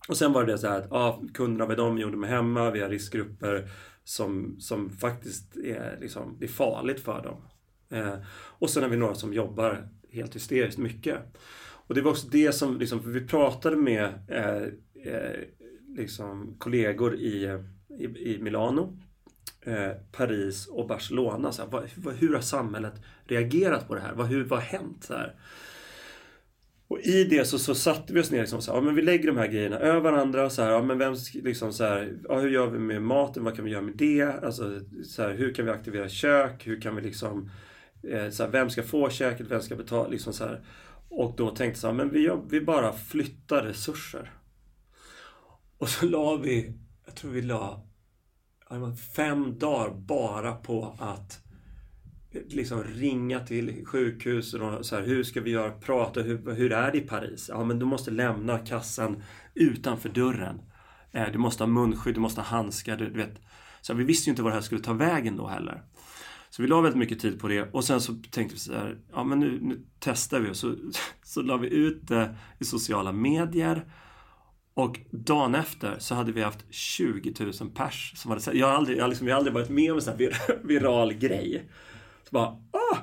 [0.08, 2.80] Och sen var det så här att ja, kunderna, vad de gjorde med hemma, vi
[2.80, 3.68] har riskgrupper
[4.04, 7.42] som, som faktiskt är, liksom, det är farligt för dem.
[7.90, 11.18] Eh, och sen har vi några som jobbar helt hysteriskt mycket.
[11.86, 14.68] Och det var också det som, liksom, för vi pratade med eh,
[15.08, 15.40] Eh,
[15.96, 17.58] liksom, kollegor i,
[17.98, 18.98] i, i Milano,
[19.62, 21.52] eh, Paris och Barcelona.
[21.52, 24.14] Så här, vad, hur har samhället reagerat på det här?
[24.14, 25.04] Vad, hur, vad har hänt?
[25.04, 25.34] Så här?
[26.88, 29.02] Och i det så, så satte vi oss ner liksom så här, ja, men vi
[29.02, 30.50] lägger de här grejerna över varandra.
[30.50, 33.44] Så här, ja, men vem, liksom så här, ja, hur gör vi med maten?
[33.44, 34.22] Vad kan vi göra med det?
[34.22, 36.66] Alltså, så här, hur kan vi aktivera kök?
[36.66, 37.50] Hur kan vi liksom,
[38.02, 39.50] eh, så här, vem ska få köket?
[39.50, 40.08] Vem ska betala?
[40.08, 40.60] Liksom så här.
[41.08, 44.30] Och då tänkte jag men vi, vi bara flyttar resurser.
[45.86, 46.72] Och så la vi,
[47.06, 47.80] jag tror vi la
[49.16, 51.40] fem dagar bara på att
[52.48, 56.92] liksom ringa till sjukhus och så här, hur ska vi göra, prata, hur, hur är
[56.92, 57.50] det i Paris?
[57.52, 59.22] Ja, men du måste lämna kassan
[59.54, 60.60] utanför dörren.
[61.12, 62.96] Eh, du måste ha munskydd, du måste ha handskar.
[62.96, 63.40] Du, du vet.
[63.80, 65.82] Så vi visste ju inte var det här skulle ta vägen då heller.
[66.50, 68.98] Så vi la väldigt mycket tid på det och sen så tänkte vi så här,
[69.12, 70.74] ja men nu, nu testar vi och så,
[71.22, 73.84] så la vi ut det i sociala medier.
[74.76, 78.98] Och dagen efter så hade vi haft 20 000 pers som hade Jag har aldrig,
[78.98, 81.64] jag har liksom, jag har aldrig varit med om en sån här vir, viral grej.
[82.24, 82.96] Så bara, ah!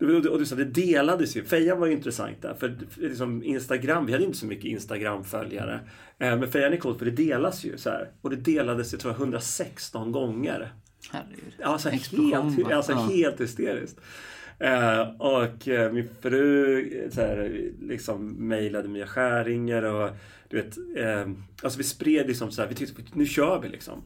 [0.00, 1.44] Och du sa, det delades ju.
[1.44, 2.54] Fejan var ju intressant där.
[2.54, 5.80] För liksom Instagram, vi hade inte så mycket Instagram-följare.
[6.18, 8.10] Eh, men Fejan är coolt för det delas ju så här.
[8.20, 10.72] Och det delades, jag tror 116 gånger.
[11.10, 11.54] Herregud.
[11.62, 12.98] Alltså, helt, alltså ja.
[12.98, 14.00] helt hysteriskt.
[14.58, 20.10] Eh, och eh, min fru så här, liksom mejlade Mia Skäringer och
[20.54, 24.02] du vet, eh, alltså vi spred liksom så här, vi tyckte nu kör vi liksom.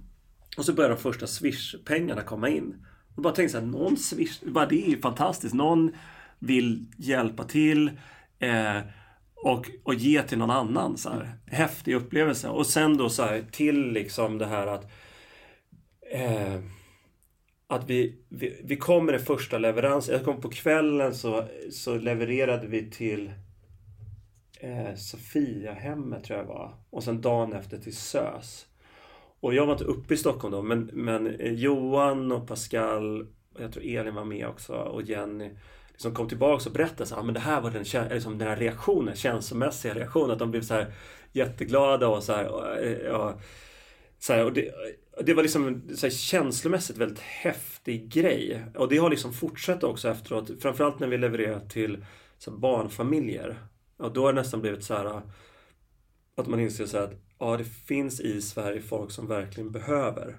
[0.56, 2.86] Och så började de första Swish-pengarna komma in.
[3.16, 5.54] Och bara tänkte så här, någon Swish, bara det är ju fantastiskt.
[5.54, 5.92] Någon
[6.38, 7.90] vill hjälpa till
[8.38, 8.78] eh,
[9.34, 10.96] och, och ge till någon annan.
[10.96, 11.32] Så här.
[11.46, 12.48] Häftig upplevelse.
[12.48, 14.90] Och sen då så här, till liksom det här att
[16.12, 16.60] eh,
[17.66, 20.14] att vi, vi, vi kom med den första leveransen.
[20.14, 23.32] Jag kom på kvällen så, så levererade vi till
[24.60, 26.74] eh, Sofiahemmet tror jag var.
[26.90, 28.66] Och sen dagen efter till SÖS.
[29.40, 33.20] Och jag var inte uppe i Stockholm då men, men eh, Johan och Pascal
[33.54, 35.50] och jag tror Elin var med också och Jenny
[35.98, 38.56] liksom kom tillbaka och berättade så ah, men det här var den, liksom den här
[38.56, 40.30] reaktionen, känslomässiga reaktionen.
[40.30, 40.92] Att de blev så här
[41.32, 42.48] jätteglada och så här.
[42.48, 43.40] Och, eh, och,
[44.18, 44.70] så här, och det,
[45.24, 48.64] det var liksom en så här, känslomässigt väldigt häftig grej.
[48.74, 50.50] Och det har liksom fortsatt också efteråt.
[50.60, 52.04] Framförallt när vi levererar till
[52.38, 53.58] så här, barnfamiljer.
[53.98, 55.20] Och då har det nästan blivit så här äh,
[56.36, 60.38] att man inser så att ja, det finns i Sverige folk som verkligen behöver.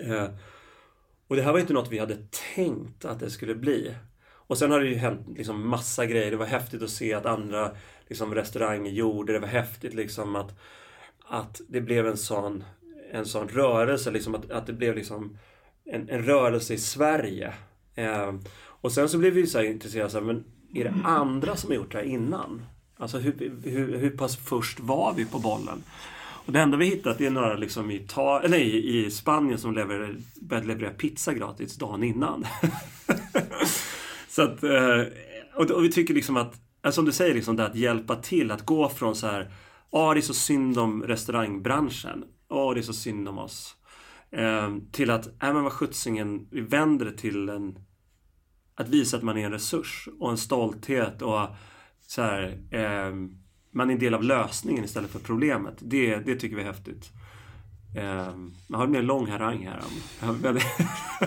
[0.00, 0.28] Eh,
[1.26, 2.18] och det här var inte något vi hade
[2.54, 3.94] tänkt att det skulle bli.
[4.32, 6.30] Och sen har det ju hänt liksom massa grejer.
[6.30, 7.76] Det var häftigt att se att andra
[8.08, 9.38] liksom, restauranger gjorde det.
[9.38, 10.54] var häftigt liksom att,
[11.28, 12.64] att det blev en sån
[13.10, 15.38] en sån rörelse, liksom att, att det blev liksom
[15.84, 17.54] en, en rörelse i Sverige.
[17.94, 21.70] Eh, och sen så blev vi så här intresserade av, men är det andra som
[21.70, 22.62] har gjort det här innan?
[22.96, 25.82] Alltså hur, hur, hur pass först var vi på bollen?
[26.46, 30.16] Och det enda vi hittat är några liksom i, ta, nej, i, Spanien som lever,
[30.40, 32.46] började leverera pizza gratis dagen innan.
[34.28, 35.02] så att, eh,
[35.54, 38.50] och, och, vi tycker liksom att, alltså, som du säger, liksom det att hjälpa till,
[38.50, 39.52] att gå från så här,
[39.92, 43.76] ja ah, det är så synd om restaurangbranschen åh det är så synd om oss.
[44.30, 47.78] Eh, till att, äh men vad sjuttsingen, vi vänder det till en
[48.80, 51.46] att visa att man är en resurs och en stolthet och
[52.06, 53.14] så här, eh,
[53.70, 55.74] man är en del av lösningen istället för problemet.
[55.80, 57.10] Det, det tycker vi är häftigt.
[57.96, 58.34] Eh,
[58.66, 59.82] man har en mer lång harang här.
[60.20, 60.32] ja,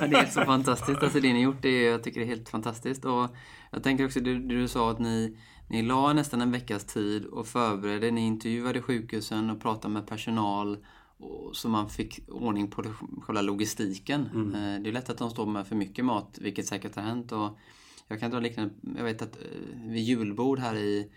[0.08, 1.04] det är så fantastiskt.
[1.04, 3.06] Alltså det ni gjort, det är, jag tycker det är helt fantastiskt.
[3.06, 3.30] Och
[3.72, 5.38] jag tänker också det, det du sa att ni,
[5.70, 8.12] ni la nästan en veckas tid och förberedde.
[8.12, 10.78] Ni intervjuade sjukhusen och pratade med personal
[11.54, 12.84] så man fick ordning på
[13.22, 14.30] själva logistiken.
[14.34, 14.56] Mm.
[14.56, 17.32] Eh, det är lätt att de står med för mycket mat, vilket säkert har hänt.
[17.32, 17.58] Och
[18.08, 21.12] jag kan dra liknande, jag vet att eh, vid julbord här i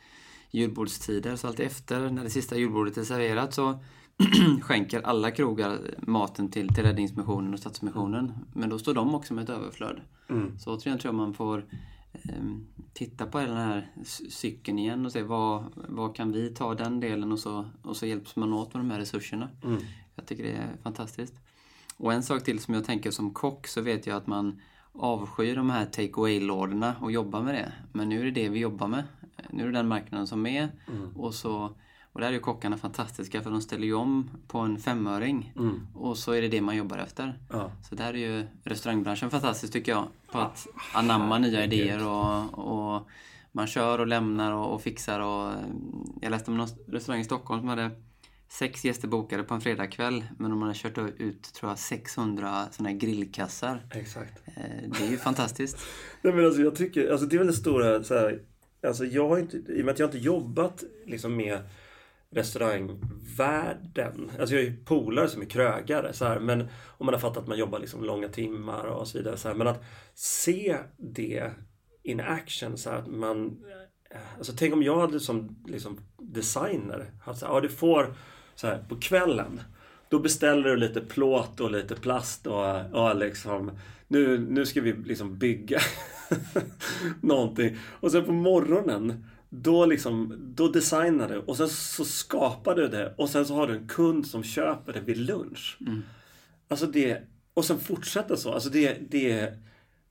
[0.50, 3.78] julbordstider, så alltid efter när det sista julbordet är serverat så
[4.62, 8.32] skänker alla krogar maten till, till Räddningsmissionen och Stadsmissionen.
[8.52, 10.00] Men då står de också med ett överflöd.
[10.28, 10.58] Mm.
[10.58, 11.64] Så återigen tror jag man får
[12.92, 13.90] titta på den här
[14.28, 18.06] cykeln igen och se vad, vad kan vi ta den delen och så, och så
[18.06, 19.48] hjälps man åt med de här resurserna.
[19.64, 19.82] Mm.
[20.14, 21.34] Jag tycker det är fantastiskt.
[21.96, 24.60] Och en sak till som jag tänker som kock så vet jag att man
[24.92, 27.72] avskyr de här take away-lådorna och jobbar med det.
[27.92, 29.04] Men nu är det det vi jobbar med.
[29.50, 31.16] Nu är det den marknaden som är mm.
[31.16, 31.70] och så
[32.16, 35.52] och där är ju kockarna fantastiska för de ställer ju om på en femöring.
[35.56, 35.86] Mm.
[35.94, 37.38] Och så är det det man jobbar efter.
[37.50, 37.72] Ja.
[37.88, 40.08] Så där är ju restaurangbranschen fantastisk tycker jag.
[40.32, 43.08] På att anamma nya idéer och, och
[43.52, 45.20] man kör och lämnar och, och, fixar.
[45.20, 45.52] Och,
[46.20, 47.90] jag läste om någon restaurang i Stockholm som hade
[48.48, 50.24] sex gäster bokade på en fredagkväll.
[50.38, 53.86] Men de hade kört ut tror jag 600 såna här grillkassar.
[53.94, 54.42] Exakt.
[54.46, 55.78] Eh, det är ju fantastiskt.
[56.22, 58.40] Nej men alltså jag tycker, alltså det är väl det stora så här,
[58.86, 61.58] Alltså jag har inte, i och med att jag inte jobbat liksom med
[62.30, 64.30] restaurangvärlden.
[64.40, 67.36] Alltså jag har ju polare som är krögare så här, men om man har fattat
[67.36, 69.36] att man jobbar liksom långa timmar och så vidare.
[69.36, 69.84] Så här, men att
[70.14, 71.50] se det
[72.02, 73.64] in action så här, att man...
[74.36, 78.14] Alltså tänk om jag hade som liksom designer haft så här, ja du får
[78.54, 79.60] så här på kvällen
[80.08, 83.70] då beställer du lite plåt och lite plast och, och liksom
[84.08, 85.78] nu, nu ska vi liksom bygga
[87.20, 87.76] någonting.
[88.00, 93.14] Och sen på morgonen då, liksom, då designar du och sen så skapar du det
[93.16, 95.78] och sen så har du en kund som köper det vid lunch.
[95.80, 96.02] Mm.
[96.68, 97.22] Alltså det,
[97.54, 98.52] och sen fortsätter så.
[98.52, 99.52] Alltså det, det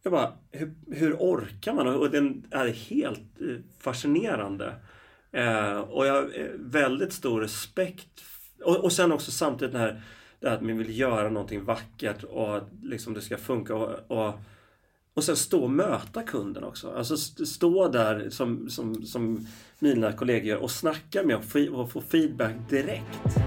[0.03, 1.87] jag bara, hur, hur orkar man?
[1.87, 4.75] Och den är helt eh, fascinerande.
[5.31, 8.23] Eh, och jag har väldigt stor respekt
[8.63, 10.01] och, och sen också samtidigt det här,
[10.39, 14.39] det här att man vill göra någonting vackert och liksom det ska funka och, och
[15.15, 16.91] och sen stå och möta kunden också.
[16.91, 19.47] Alltså stå där som, som, som
[19.79, 23.37] mina kollegor gör och snacka med och, och få feedback direkt.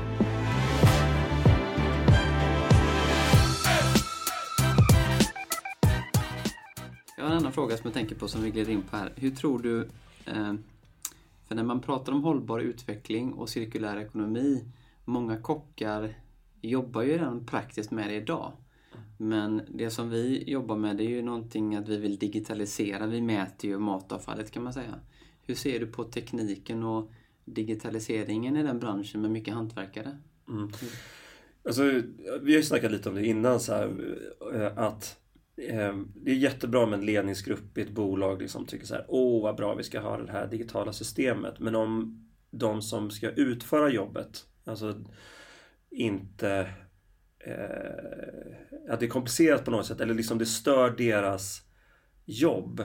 [7.17, 9.13] Jag har en annan fråga som jag tänker på som vi glider in på här.
[9.17, 9.81] Hur tror du,
[10.27, 10.55] eh,
[11.49, 14.65] för när man pratar om hållbar utveckling och cirkulär ekonomi,
[15.05, 16.15] många kockar
[16.61, 18.53] jobbar ju redan praktiskt med det idag.
[19.17, 23.07] Men det som vi jobbar med det är ju någonting att vi vill digitalisera.
[23.07, 24.95] Vi mäter ju matavfallet kan man säga.
[25.43, 27.13] Hur ser du på tekniken och
[27.45, 30.19] digitaliseringen i den branschen med mycket hantverkare?
[30.49, 30.71] Mm.
[31.65, 31.83] Alltså,
[32.43, 34.17] vi har ju snackat lite om det innan så här,
[34.55, 35.17] eh, att
[35.57, 39.43] eh, det är jättebra med en ledningsgrupp i ett bolag liksom tycker så här, åh
[39.43, 41.59] vad bra vi ska ha det här digitala systemet.
[41.59, 44.95] Men om de som ska utföra jobbet, alltså
[45.91, 46.69] inte
[47.41, 51.63] eh, att det är komplicerat på något sätt eller liksom det stör deras
[52.25, 52.83] jobb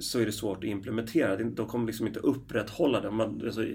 [0.00, 1.36] så är det svårt att implementera.
[1.36, 3.10] De kommer liksom inte upprätthålla det.
[3.10, 3.66] Man, alltså,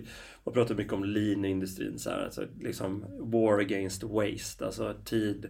[0.43, 1.99] man pratar mycket om lean i industrin.
[1.99, 4.65] Så här, alltså, liksom war against waste.
[4.65, 5.49] Alltså tid,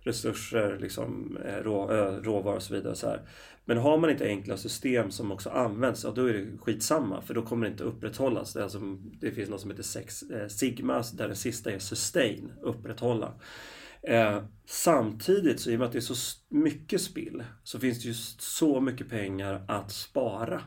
[0.00, 2.94] resurser, liksom, eh, rå, eh, råvaror och så vidare.
[2.94, 3.20] Så här.
[3.64, 7.22] Men har man inte enkla system som också används, ja, då är det skitsamma.
[7.22, 8.52] För då kommer det inte upprätthållas.
[8.52, 8.80] Det, alltså,
[9.20, 13.32] det finns något som heter sex, eh, Sigma, där den sista är sustain, upprätthålla.
[14.08, 18.08] Eh, samtidigt, så i och med att det är så mycket spill, så finns det
[18.08, 20.62] ju så mycket pengar att spara.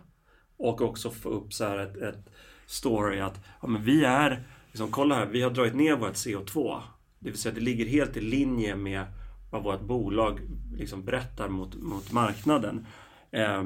[0.57, 2.29] Och också få upp så här ett, ett
[2.65, 6.81] story att ja, men vi är, liksom, kolla här, vi har dragit ner vårt CO2.
[7.19, 9.05] Det vill säga det ligger helt i linje med
[9.51, 10.39] vad vårt bolag
[10.73, 12.85] liksom berättar mot, mot marknaden.
[13.31, 13.63] Eh,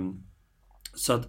[0.96, 1.28] så att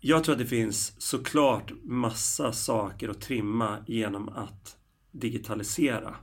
[0.00, 4.76] jag tror att det finns såklart massa saker att trimma genom att
[5.10, 6.16] digitalisera.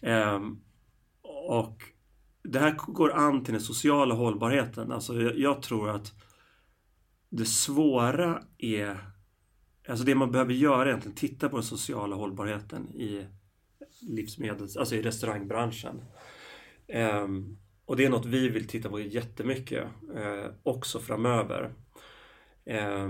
[0.00, 0.60] Ehm,
[1.22, 1.82] och
[2.42, 4.92] det här går an till den sociala hållbarheten.
[4.92, 6.14] Alltså jag, jag tror att
[7.28, 9.16] det svåra är
[9.88, 13.26] Alltså det man behöver göra är egentligen titta på den sociala hållbarheten i
[14.00, 16.02] livsmedels, alltså i restaurangbranschen.
[17.24, 21.72] Um, och det är något vi vill titta på jättemycket eh, också framöver.
[22.64, 23.08] Eh,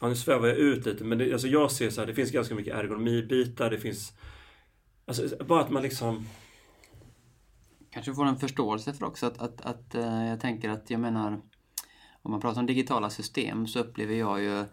[0.00, 2.30] ja, nu svävar jag ut lite men det, alltså jag ser så här, det finns
[2.30, 4.12] ganska mycket ergonomibitar, det finns
[5.06, 6.26] Alltså, bara att man liksom...
[7.90, 11.40] Kanske får en förståelse för också att, att, att uh, jag tänker att jag menar
[12.22, 14.64] om man pratar om digitala system så upplever jag ju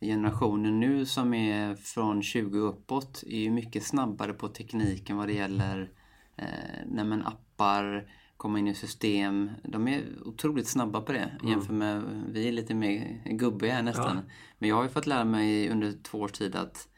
[0.00, 5.34] generationen nu som är från 20 uppåt är ju mycket snabbare på tekniken vad det
[5.34, 5.90] gäller
[6.36, 9.50] eh, appar, komma in i system.
[9.64, 11.52] De är otroligt snabba på det mm.
[11.52, 14.16] jämfört med vi är lite mer gubbiga nästan.
[14.16, 14.32] Ja.
[14.58, 16.88] Men jag har ju fått lära mig under två års tid att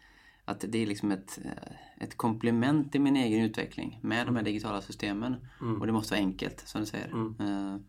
[0.50, 4.42] att det är liksom ett, eh, ett komplement i min egen utveckling med de här
[4.42, 5.36] digitala systemen.
[5.60, 5.80] Mm.
[5.80, 7.08] Och det måste vara enkelt, som du säger.
[7.08, 7.82] Mm.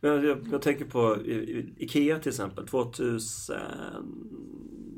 [0.00, 1.18] Jag, jag, jag, tänker på
[1.76, 2.66] IKEA till exempel.
[2.66, 3.56] 2000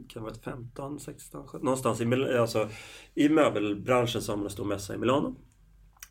[0.09, 2.69] kan det vara 15, 16, 17, någonstans i, alltså,
[3.15, 5.37] i möbelbranschen så har man en stor mässa i Milano.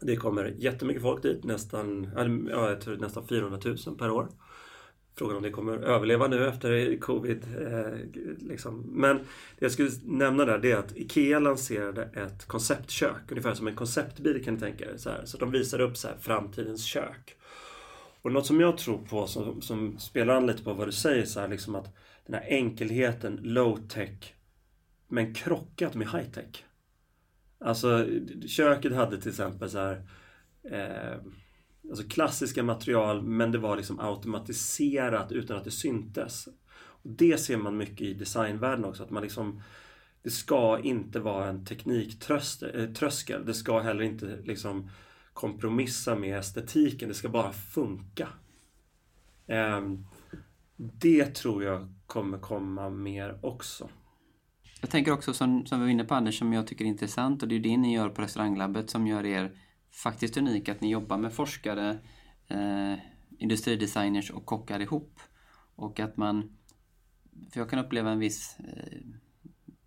[0.02, 2.12] Det kommer jättemycket folk dit, nästan,
[2.50, 4.30] ja, jag tror nästan 400 000 per år.
[5.16, 7.46] Frågan om det kommer överleva nu efter covid.
[7.62, 8.84] Eh, liksom.
[8.92, 9.26] Men det
[9.60, 13.32] jag skulle nämna där det är att IKEA lanserade ett konceptkök.
[13.32, 14.98] Ungefär som en konceptbil kan ni tänka er.
[14.98, 15.26] Så, här.
[15.26, 17.38] så de visade upp så här, framtidens kök.
[18.22, 21.26] Och något som jag tror på, som, som spelar an lite på vad du säger,
[21.26, 21.96] så här, liksom att
[22.26, 24.34] den här enkelheten, low-tech,
[25.08, 26.64] men krockat med high-tech.
[27.60, 28.08] Alltså,
[28.48, 30.02] köket hade till exempel så här
[30.72, 31.20] eh,
[31.94, 36.48] alltså klassiska material men det var liksom automatiserat utan att det syntes.
[36.76, 39.62] Och det ser man mycket i designvärlden också, att man liksom
[40.24, 43.40] det ska inte vara en tekniktröskel.
[43.40, 44.90] Eh, det ska heller inte liksom
[45.34, 47.10] kompromissa med estetiken.
[47.10, 48.28] Det ska bara funka.
[49.48, 50.06] Ehm,
[50.76, 53.90] det tror jag kommer komma mer också.
[54.82, 57.44] Jag tänker också som, som vi var inne på Anders, som jag tycker är intressant
[57.44, 59.52] och det är det ni gör på restauranglabbet som gör er
[59.94, 62.00] faktiskt unik att ni jobbar med forskare,
[62.48, 62.94] eh,
[63.38, 65.20] industridesigners och kockar ihop.
[65.76, 66.58] Och att man,
[67.52, 69.00] för jag kan uppleva en viss, eh,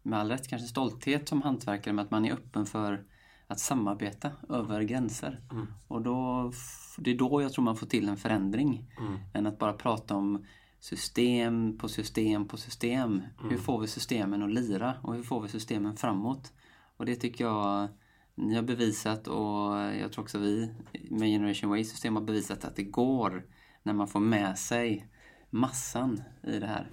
[0.02, 3.04] med all rätt kanske stolthet som hantverkare med att man är öppen för
[3.46, 5.40] att samarbeta över gränser.
[5.50, 5.66] Mm.
[5.88, 6.52] Och då,
[6.98, 8.92] det är då jag tror man får till en förändring.
[8.98, 9.18] Mm.
[9.34, 10.44] Än att bara prata om
[10.80, 13.10] system på system på system.
[13.10, 13.50] Mm.
[13.50, 16.52] Hur får vi systemen att lira och hur får vi systemen framåt?
[16.96, 17.88] Och det tycker jag
[18.36, 20.74] ni har bevisat och jag tror också vi
[21.10, 23.46] med Generation Way system har bevisat att det går
[23.82, 25.08] när man får med sig
[25.50, 26.90] massan i det här.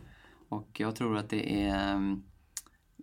[0.50, 2.24] Och jag tror att det är mm,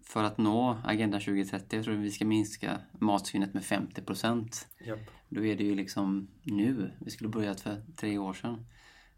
[0.02, 4.68] för att nå Agenda 2030, jag tror att vi ska minska matsvinnet med 50 procent.
[4.86, 4.98] Japp.
[5.28, 6.92] Då är det ju liksom nu.
[7.00, 8.66] Vi skulle börjat för tre år sedan.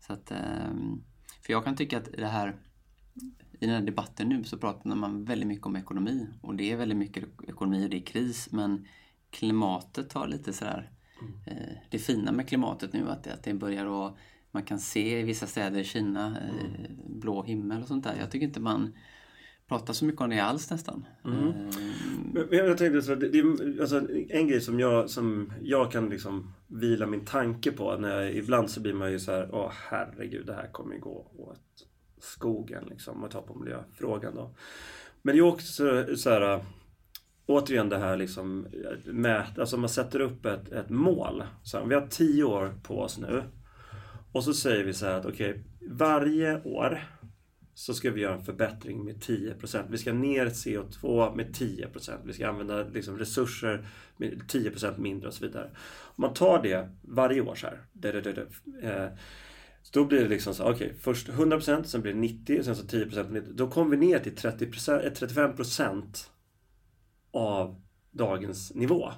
[0.01, 1.05] Så att, ehm,
[1.47, 2.57] för jag kan tycka att det här
[3.61, 6.29] i den här debatten nu så pratar man väldigt mycket om ekonomi.
[6.41, 8.49] Och det är väldigt mycket ekonomi och det är kris.
[8.53, 8.87] Men
[9.33, 10.91] klimatet har lite sådär...
[11.47, 14.14] Eh, det fina med klimatet nu att, att det börjar att...
[14.55, 18.16] Man kan se i vissa städer i Kina eh, blå himmel och sånt där.
[18.20, 18.93] Jag tycker inte man
[19.68, 21.07] pratar så mycket om det alls nästan.
[21.24, 21.53] Mm.
[22.35, 26.09] Men jag tänkte så, det, det, är- alltså, en grej som jag, som jag kan
[26.09, 27.97] liksom vila min tanke på.
[27.97, 31.30] När jag, ibland så blir man ju så här, åh herregud, det här kommer gå
[31.37, 31.87] åt
[32.20, 33.14] skogen liksom.
[33.14, 34.55] Om man tar på miljöfrågan då.
[35.22, 36.64] Men det är också så här,
[37.47, 38.66] återigen det här liksom,
[39.05, 41.45] mät, alltså man sätter upp ett, ett mål.
[41.62, 43.43] Så här, vi har tio år på oss nu.
[44.32, 47.03] Och så säger vi så här att okej, varje år
[47.74, 49.84] så ska vi göra en förbättring med 10%.
[49.88, 52.18] Vi ska ner CO2 med 10%.
[52.24, 53.86] Vi ska använda liksom resurser
[54.16, 55.70] med 10% mindre och så vidare.
[56.01, 57.80] Om man tar det varje år så här.
[57.93, 58.47] Det, det, det,
[58.88, 59.09] eh,
[59.82, 62.82] så då blir det liksom så okej, först 100%, sen blir det 90%, sen så
[62.82, 63.30] 10%.
[63.30, 66.28] 90, då kommer vi ner till 30%, 35%
[67.33, 69.11] av dagens nivå.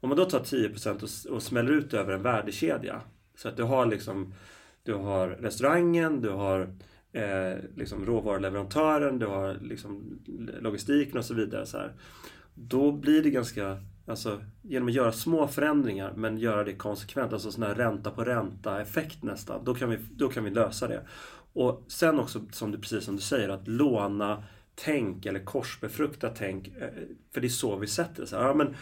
[0.00, 3.02] Om man då tar 10% och, och smäller ut över en värdekedja.
[3.36, 4.34] Så att du har liksom
[4.82, 6.60] Du har restaurangen, du har
[7.12, 10.18] eh, liksom råvaruleverantören, du har liksom
[10.60, 11.66] logistiken och så vidare.
[11.66, 11.92] Så här.
[12.54, 17.52] Då blir det ganska, alltså genom att göra små förändringar men göra det konsekvent, alltså
[17.52, 19.64] sån här ränta på ränta effekt nästan.
[19.64, 21.06] Då kan vi, då kan vi lösa det.
[21.52, 24.44] Och sen också, som du, precis som du säger, att låna
[24.84, 26.68] tänk eller korsbefrukta tänk.
[26.68, 26.88] eh,
[27.34, 28.26] För det är så vi sätter det.
[28.26, 28.76] Så här, ja, men,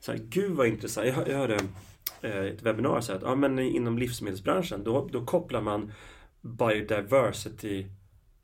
[0.00, 1.06] så här, Gud vad intressant.
[1.06, 1.58] Jag, jag hörde
[2.22, 5.92] eh, ett webbinar så här, att ja, men inom livsmedelsbranschen då, då kopplar man
[6.40, 7.86] biodiversity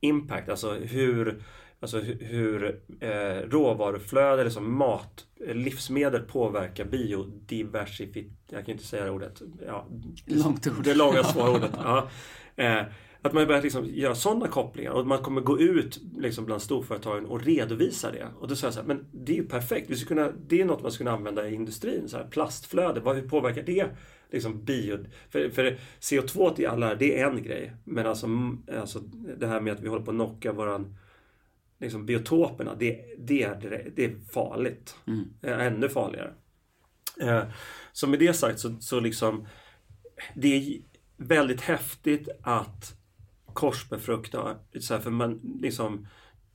[0.00, 1.42] impact, alltså hur,
[1.80, 8.26] alltså hur, eh, råvaruflöde, som mat, eh, livsmedel påverkar biodiversitet.
[8.50, 9.42] Jag kan inte säga det ordet.
[9.66, 9.86] Ja,
[10.26, 10.84] Långt ord.
[10.84, 11.70] det långa svåra ordet.
[11.76, 12.08] Ja.
[12.56, 12.82] Eh,
[13.22, 17.26] att man börjar liksom göra sådana kopplingar och man kommer gå ut liksom bland storföretagen
[17.26, 18.26] och redovisa det.
[18.40, 19.90] Och då säger jag så här, men det är ju perfekt.
[19.90, 22.08] Vi skulle kunna, det är något man skulle kunna använda i industrin.
[22.08, 23.86] Så här, plastflöde, vad, hur påverkar det
[24.30, 24.98] liksom bio...
[25.30, 27.72] För, för CO2 till alla, det är en grej.
[27.84, 28.98] Men alltså, mm, alltså
[29.38, 30.96] det här med att vi håller på att knocka våran
[31.80, 34.96] liksom biotoperna, det, det, är, det är farligt.
[35.42, 36.32] Eh, Ännu farligare.
[37.20, 37.42] Eh,
[37.92, 39.46] Så med det sagt så, så liksom
[40.34, 40.80] det är
[41.16, 42.99] väldigt häftigt att
[43.54, 44.56] korsbefrukta.
[44.80, 46.06] Så här, för man, liksom,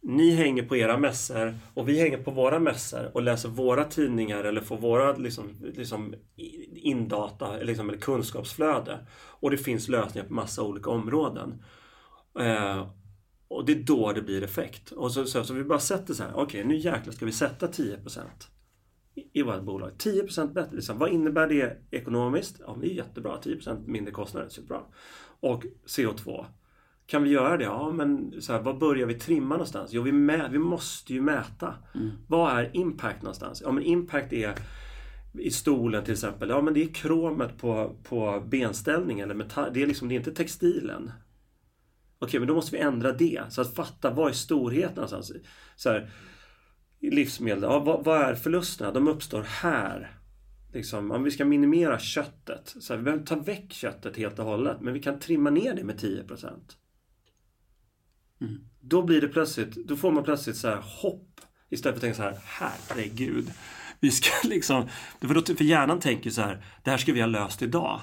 [0.02, 4.44] ni hänger på era mässor och vi hänger på våra mässor och läser våra tidningar
[4.44, 6.14] eller får våra liksom, liksom
[6.76, 9.08] indata liksom, eller kunskapsflöde.
[9.40, 11.64] Och det finns lösningar på massa olika områden.
[12.40, 12.88] Eh,
[13.48, 14.92] och det är då det blir effekt.
[14.92, 17.68] Och så, så, så vi bara sätter så här, okej nu jäklar ska vi sätta
[17.68, 18.22] 10%
[19.16, 19.92] i- i vårt bolag.
[19.98, 20.76] 10% bättre.
[20.76, 20.98] Liksom.
[20.98, 22.56] Vad innebär det ekonomiskt?
[22.68, 23.38] Ja, det är jättebra.
[23.44, 24.82] 10% mindre kostnader, superbra.
[25.40, 26.46] Och CO2.
[27.08, 27.64] Kan vi göra det?
[27.64, 29.94] Ja, men så här, var börjar vi trimma någonstans?
[29.94, 31.74] Jo, vi, mä- vi måste ju mäta.
[32.28, 33.62] Vad är impact någonstans?
[33.66, 34.54] Ja, men impact är
[35.40, 36.50] i stolen till exempel.
[36.50, 39.70] Ja, men det är kromet på, på benställning eller metall.
[39.74, 41.12] Det är, liksom, det är inte textilen.
[42.20, 43.42] Okej, men då måste vi ändra det.
[43.50, 45.32] Så att fatta, vad är storheten någonstans?
[45.76, 46.10] Så här,
[47.02, 48.92] livsmedel, ja, vad, vad är förlusterna?
[48.92, 50.12] De uppstår här.
[50.74, 52.76] Liksom, om vi ska minimera köttet.
[52.80, 54.78] Så här, vi behöver ta väck köttet helt och hållet.
[54.82, 56.50] Men vi kan trimma ner det med 10%.
[58.82, 61.42] Då blir det plötsligt, då får man plötsligt så här hopp.
[61.70, 63.52] Istället för att tänka så här, herregud.
[64.00, 64.88] Vi ska liksom,
[65.20, 68.02] för, då, för hjärnan tänker så här, det här ska vi ha löst idag.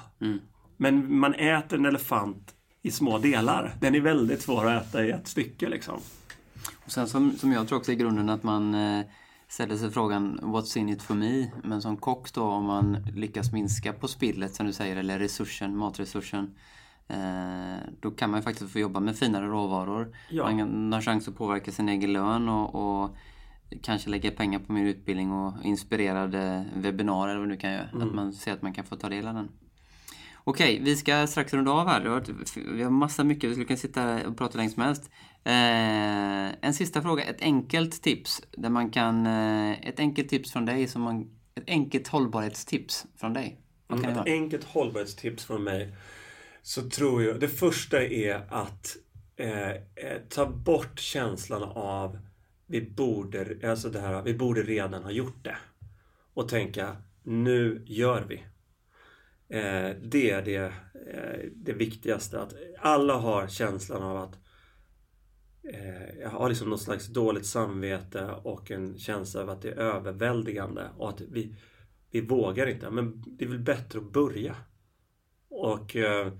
[0.77, 3.75] Men man äter en elefant i små delar.
[3.79, 5.99] Den är väldigt svår att äta i ett stycke liksom.
[6.85, 9.05] Och sen som, som jag tror också i grunden att man eh,
[9.47, 11.51] ställer sig frågan What's in it for me?
[11.63, 15.77] Men som kock då om man lyckas minska på spillet som du säger eller resursen,
[15.77, 16.55] matresursen.
[17.07, 20.15] Eh, då kan man ju faktiskt få jobba med finare råvaror.
[20.29, 20.43] Ja.
[20.43, 23.15] Man kan ha chans att påverka sin egen lön och, och
[23.81, 27.87] kanske lägga pengar på min utbildning och inspirerade webbinarier eller vad du kan göra.
[27.93, 29.49] Att man ser att man kan få ta del av den.
[30.45, 32.05] Okej, vi ska strax runda av här.
[32.05, 32.23] Har
[32.73, 35.09] Vi har massa mycket, vi skulle kunna sitta här och prata länge som helst.
[35.43, 39.25] Eh, en sista fråga, ett enkelt tips där man kan...
[39.25, 41.29] Eh, ett enkelt tips från dig som man...
[41.55, 43.59] Ett enkelt hållbarhetstips från dig.
[43.87, 45.93] Vad kan det Ett enkelt hållbarhetstips från mig.
[46.65, 48.97] Så tror jag, det första är att
[49.35, 52.19] eh, eh, ta bort känslan av
[52.65, 55.57] vi borde, alltså det här, vi borde redan ha gjort det.
[56.33, 58.35] Och tänka, nu gör vi.
[59.57, 60.73] Eh, det är det,
[61.13, 62.41] eh, det viktigaste.
[62.41, 64.39] Att alla har känslan av att
[65.63, 69.75] eh, jag har liksom något slags dåligt samvete och en känsla av att det är
[69.75, 71.55] överväldigande och att vi,
[72.11, 72.89] vi vågar inte.
[72.89, 74.55] Men det är väl bättre att börja.
[75.55, 76.33] Och eh,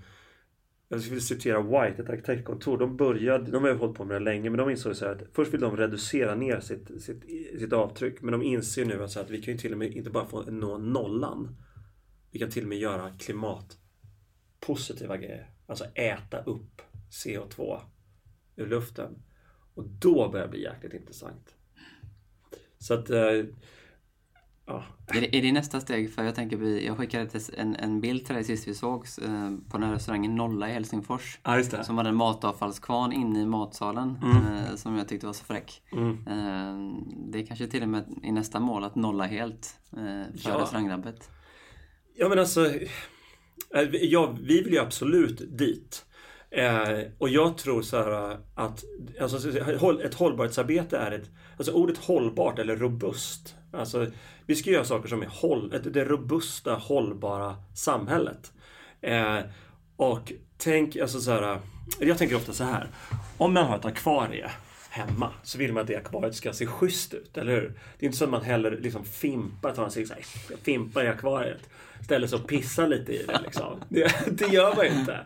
[0.88, 2.78] jag skulle citera White, ett arkitektkontor.
[2.78, 5.12] De började, de har ju hållit på med det länge, men de insåg så här
[5.12, 7.24] att först vill de reducera ner sitt, sitt,
[7.60, 8.22] sitt avtryck.
[8.22, 10.42] Men de inser nu att, att vi kan ju till och med inte bara få
[10.42, 11.56] nå nollan.
[12.32, 15.50] Vi kan till och med göra klimatpositiva grejer.
[15.66, 17.80] Alltså äta upp CO2
[18.56, 19.24] ur luften.
[19.74, 21.56] Och då börjar det bli jäkligt intressant.
[22.78, 23.44] Så att eh,
[24.66, 24.84] Ja.
[25.08, 26.14] Är, det, är det nästa steg?
[26.14, 29.78] För jag tänker, jag skickade en, en bild till dig sist vi sågs eh, på
[29.78, 31.40] den här restaurangen Nolla i Helsingfors.
[31.44, 34.38] Ja, som hade en matavfallskvarn inne i matsalen mm.
[34.38, 35.82] eh, som jag tyckte var så fräck.
[35.92, 36.12] Mm.
[36.12, 40.62] Eh, det är kanske till och med i nästa mål att nolla helt för ja.
[40.62, 41.30] restauranglabbet.
[42.16, 42.72] Ja men alltså,
[44.02, 46.06] ja, vi vill ju absolut dit.
[46.52, 48.84] Eh, och jag tror så här att
[49.22, 49.60] alltså,
[50.04, 51.30] ett hållbarhetsarbete är ett...
[51.58, 53.56] Alltså ordet hållbart eller robust.
[53.74, 54.08] Alltså,
[54.46, 58.52] vi ska göra saker som är håll, det robusta, hållbara samhället.
[59.02, 59.40] Eh,
[59.96, 61.60] och tänk, alltså så här,
[62.00, 62.88] Jag tänker ofta så här.
[63.38, 64.52] Om man har ett akvarie
[64.90, 67.74] hemma så vill man att det akvariet ska se schysst ut, eller hur?
[68.00, 70.26] Det är inte så att man heller liksom fimpar, tar så här,
[70.64, 71.70] fimpar i akvariet.
[72.04, 73.80] Ställer sig och pissar lite i det liksom.
[73.90, 75.20] Det, det gör man inte.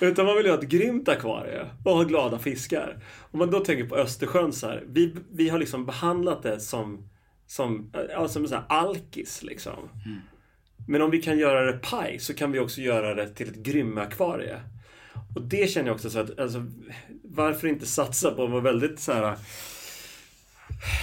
[0.00, 2.98] Utan man vill ha ett grymt akvarie och ha glada fiskar.
[3.30, 7.08] Om man då tänker på Östersjön så här, vi, vi har liksom behandlat det som,
[7.46, 7.92] som,
[8.28, 9.88] som en alkis liksom.
[10.06, 10.18] Mm.
[10.88, 13.56] Men om vi kan göra det paj så kan vi också göra det till ett
[13.56, 14.60] grymme akvarie.
[15.34, 16.66] Och det känner jag också så att, alltså,
[17.22, 19.36] varför inte satsa på att vara väldigt så här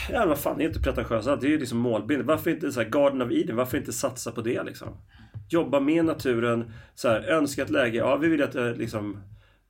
[0.10, 1.42] Ja, vad fan, det är inte pretentiöst.
[1.42, 2.26] Det är ju liksom målbild.
[2.26, 4.88] Varför inte så här, Garden of Eden, varför inte satsa på det liksom?
[5.50, 6.72] Jobba med naturen.
[6.96, 7.98] Så här, önskat läge.
[7.98, 9.18] Ja, vi vill att eh, liksom,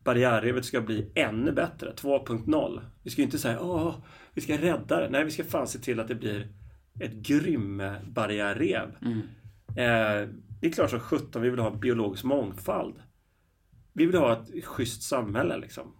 [0.03, 1.93] barriärrevet ska bli ännu bättre.
[1.95, 2.81] 2.0.
[3.03, 3.95] Vi ska ju inte säga åh,
[4.33, 5.09] vi ska rädda det.
[5.09, 6.47] Nej, vi ska fan se till att det blir
[6.99, 8.95] ett grym barriärrev.
[9.01, 9.19] Mm.
[9.67, 10.29] Eh,
[10.61, 12.95] det är klart som sjutton vi vill ha biologisk mångfald.
[13.93, 15.93] Vi vill ha ett schysst samhälle liksom.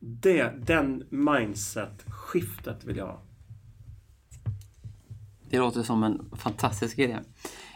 [0.00, 3.22] Det, den mindset-skiftet vill jag ha.
[5.50, 7.18] Det låter som en fantastisk idé.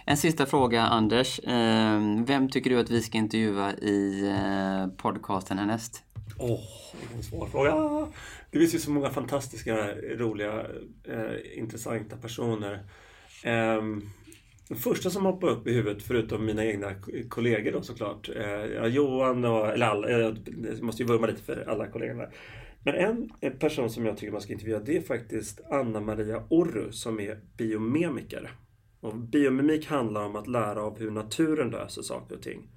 [0.07, 1.41] En sista fråga, Anders.
[1.45, 6.03] Ehm, vem tycker du att vi ska intervjua i eh, podcasten härnäst?
[6.39, 6.61] Åh, oh,
[7.01, 8.07] vilken svår fråga.
[8.53, 10.67] Det finns ju så många fantastiska, roliga,
[11.05, 12.73] eh, intressanta personer.
[13.45, 13.83] Eh,
[14.69, 16.95] den första som hoppar upp i huvudet, förutom mina egna
[17.29, 18.29] kollegor då såklart.
[18.37, 22.29] Eh, Johan och, eller alla, eh, jag måste ju vurma lite för alla kollegorna.
[22.85, 26.93] Men en person som jag tycker man ska intervjua det är faktiskt Anna Maria Orru
[26.93, 28.51] som är biomemiker.
[29.01, 32.69] Och biomimik handlar om att lära av hur naturen löser saker och ting.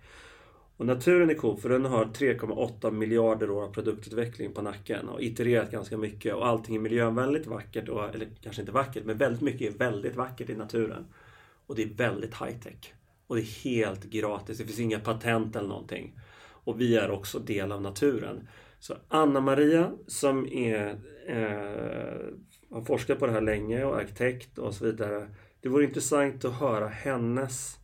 [0.77, 5.21] Och naturen är cool för den har 3,8 miljarder år av produktutveckling på nacken och
[5.21, 9.41] itererat ganska mycket och allting är miljövänligt vackert, och, eller kanske inte vackert, men väldigt
[9.41, 11.05] mycket är väldigt vackert i naturen.
[11.67, 12.93] Och det är väldigt high tech.
[13.27, 16.19] Och det är helt gratis, det finns inga patent eller någonting.
[16.47, 18.47] Och vi är också del av naturen.
[18.79, 24.85] Så Anna-Maria som är, eh, har forskat på det här länge och arkitekt och så
[24.85, 25.27] vidare.
[25.61, 27.77] Det vore intressant att höra hennes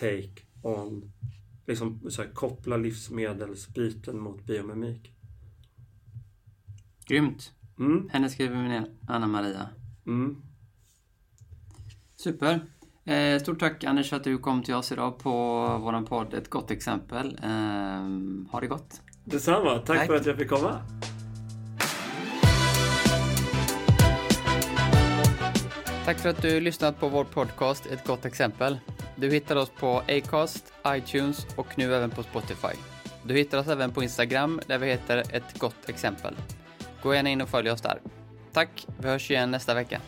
[0.00, 1.12] take on
[1.68, 5.12] liksom så här, koppla livsmedelsbiten mot biomimik.
[7.06, 7.52] Grymt.
[7.78, 8.08] Mm.
[8.12, 9.68] Henne skriver vi ner, Anna-Maria.
[10.06, 10.36] Mm.
[12.16, 12.60] Super.
[13.04, 15.30] Eh, stort tack Anders för att du kom till oss idag på
[15.78, 17.38] våran podd Ett gott exempel.
[17.42, 17.50] Eh,
[18.52, 19.00] ha det gott.
[19.24, 19.78] Detsamma.
[19.78, 20.82] Tack, tack för att jag fick komma.
[26.08, 28.78] Tack för att du lyssnat på vår podcast Ett gott exempel.
[29.16, 32.78] Du hittar oss på Acast, iTunes och nu även på Spotify.
[33.22, 36.34] Du hittar oss även på Instagram där vi heter Ett gott exempel.
[37.02, 38.00] Gå gärna in och följ oss där.
[38.52, 40.00] Tack, vi hörs igen nästa vecka.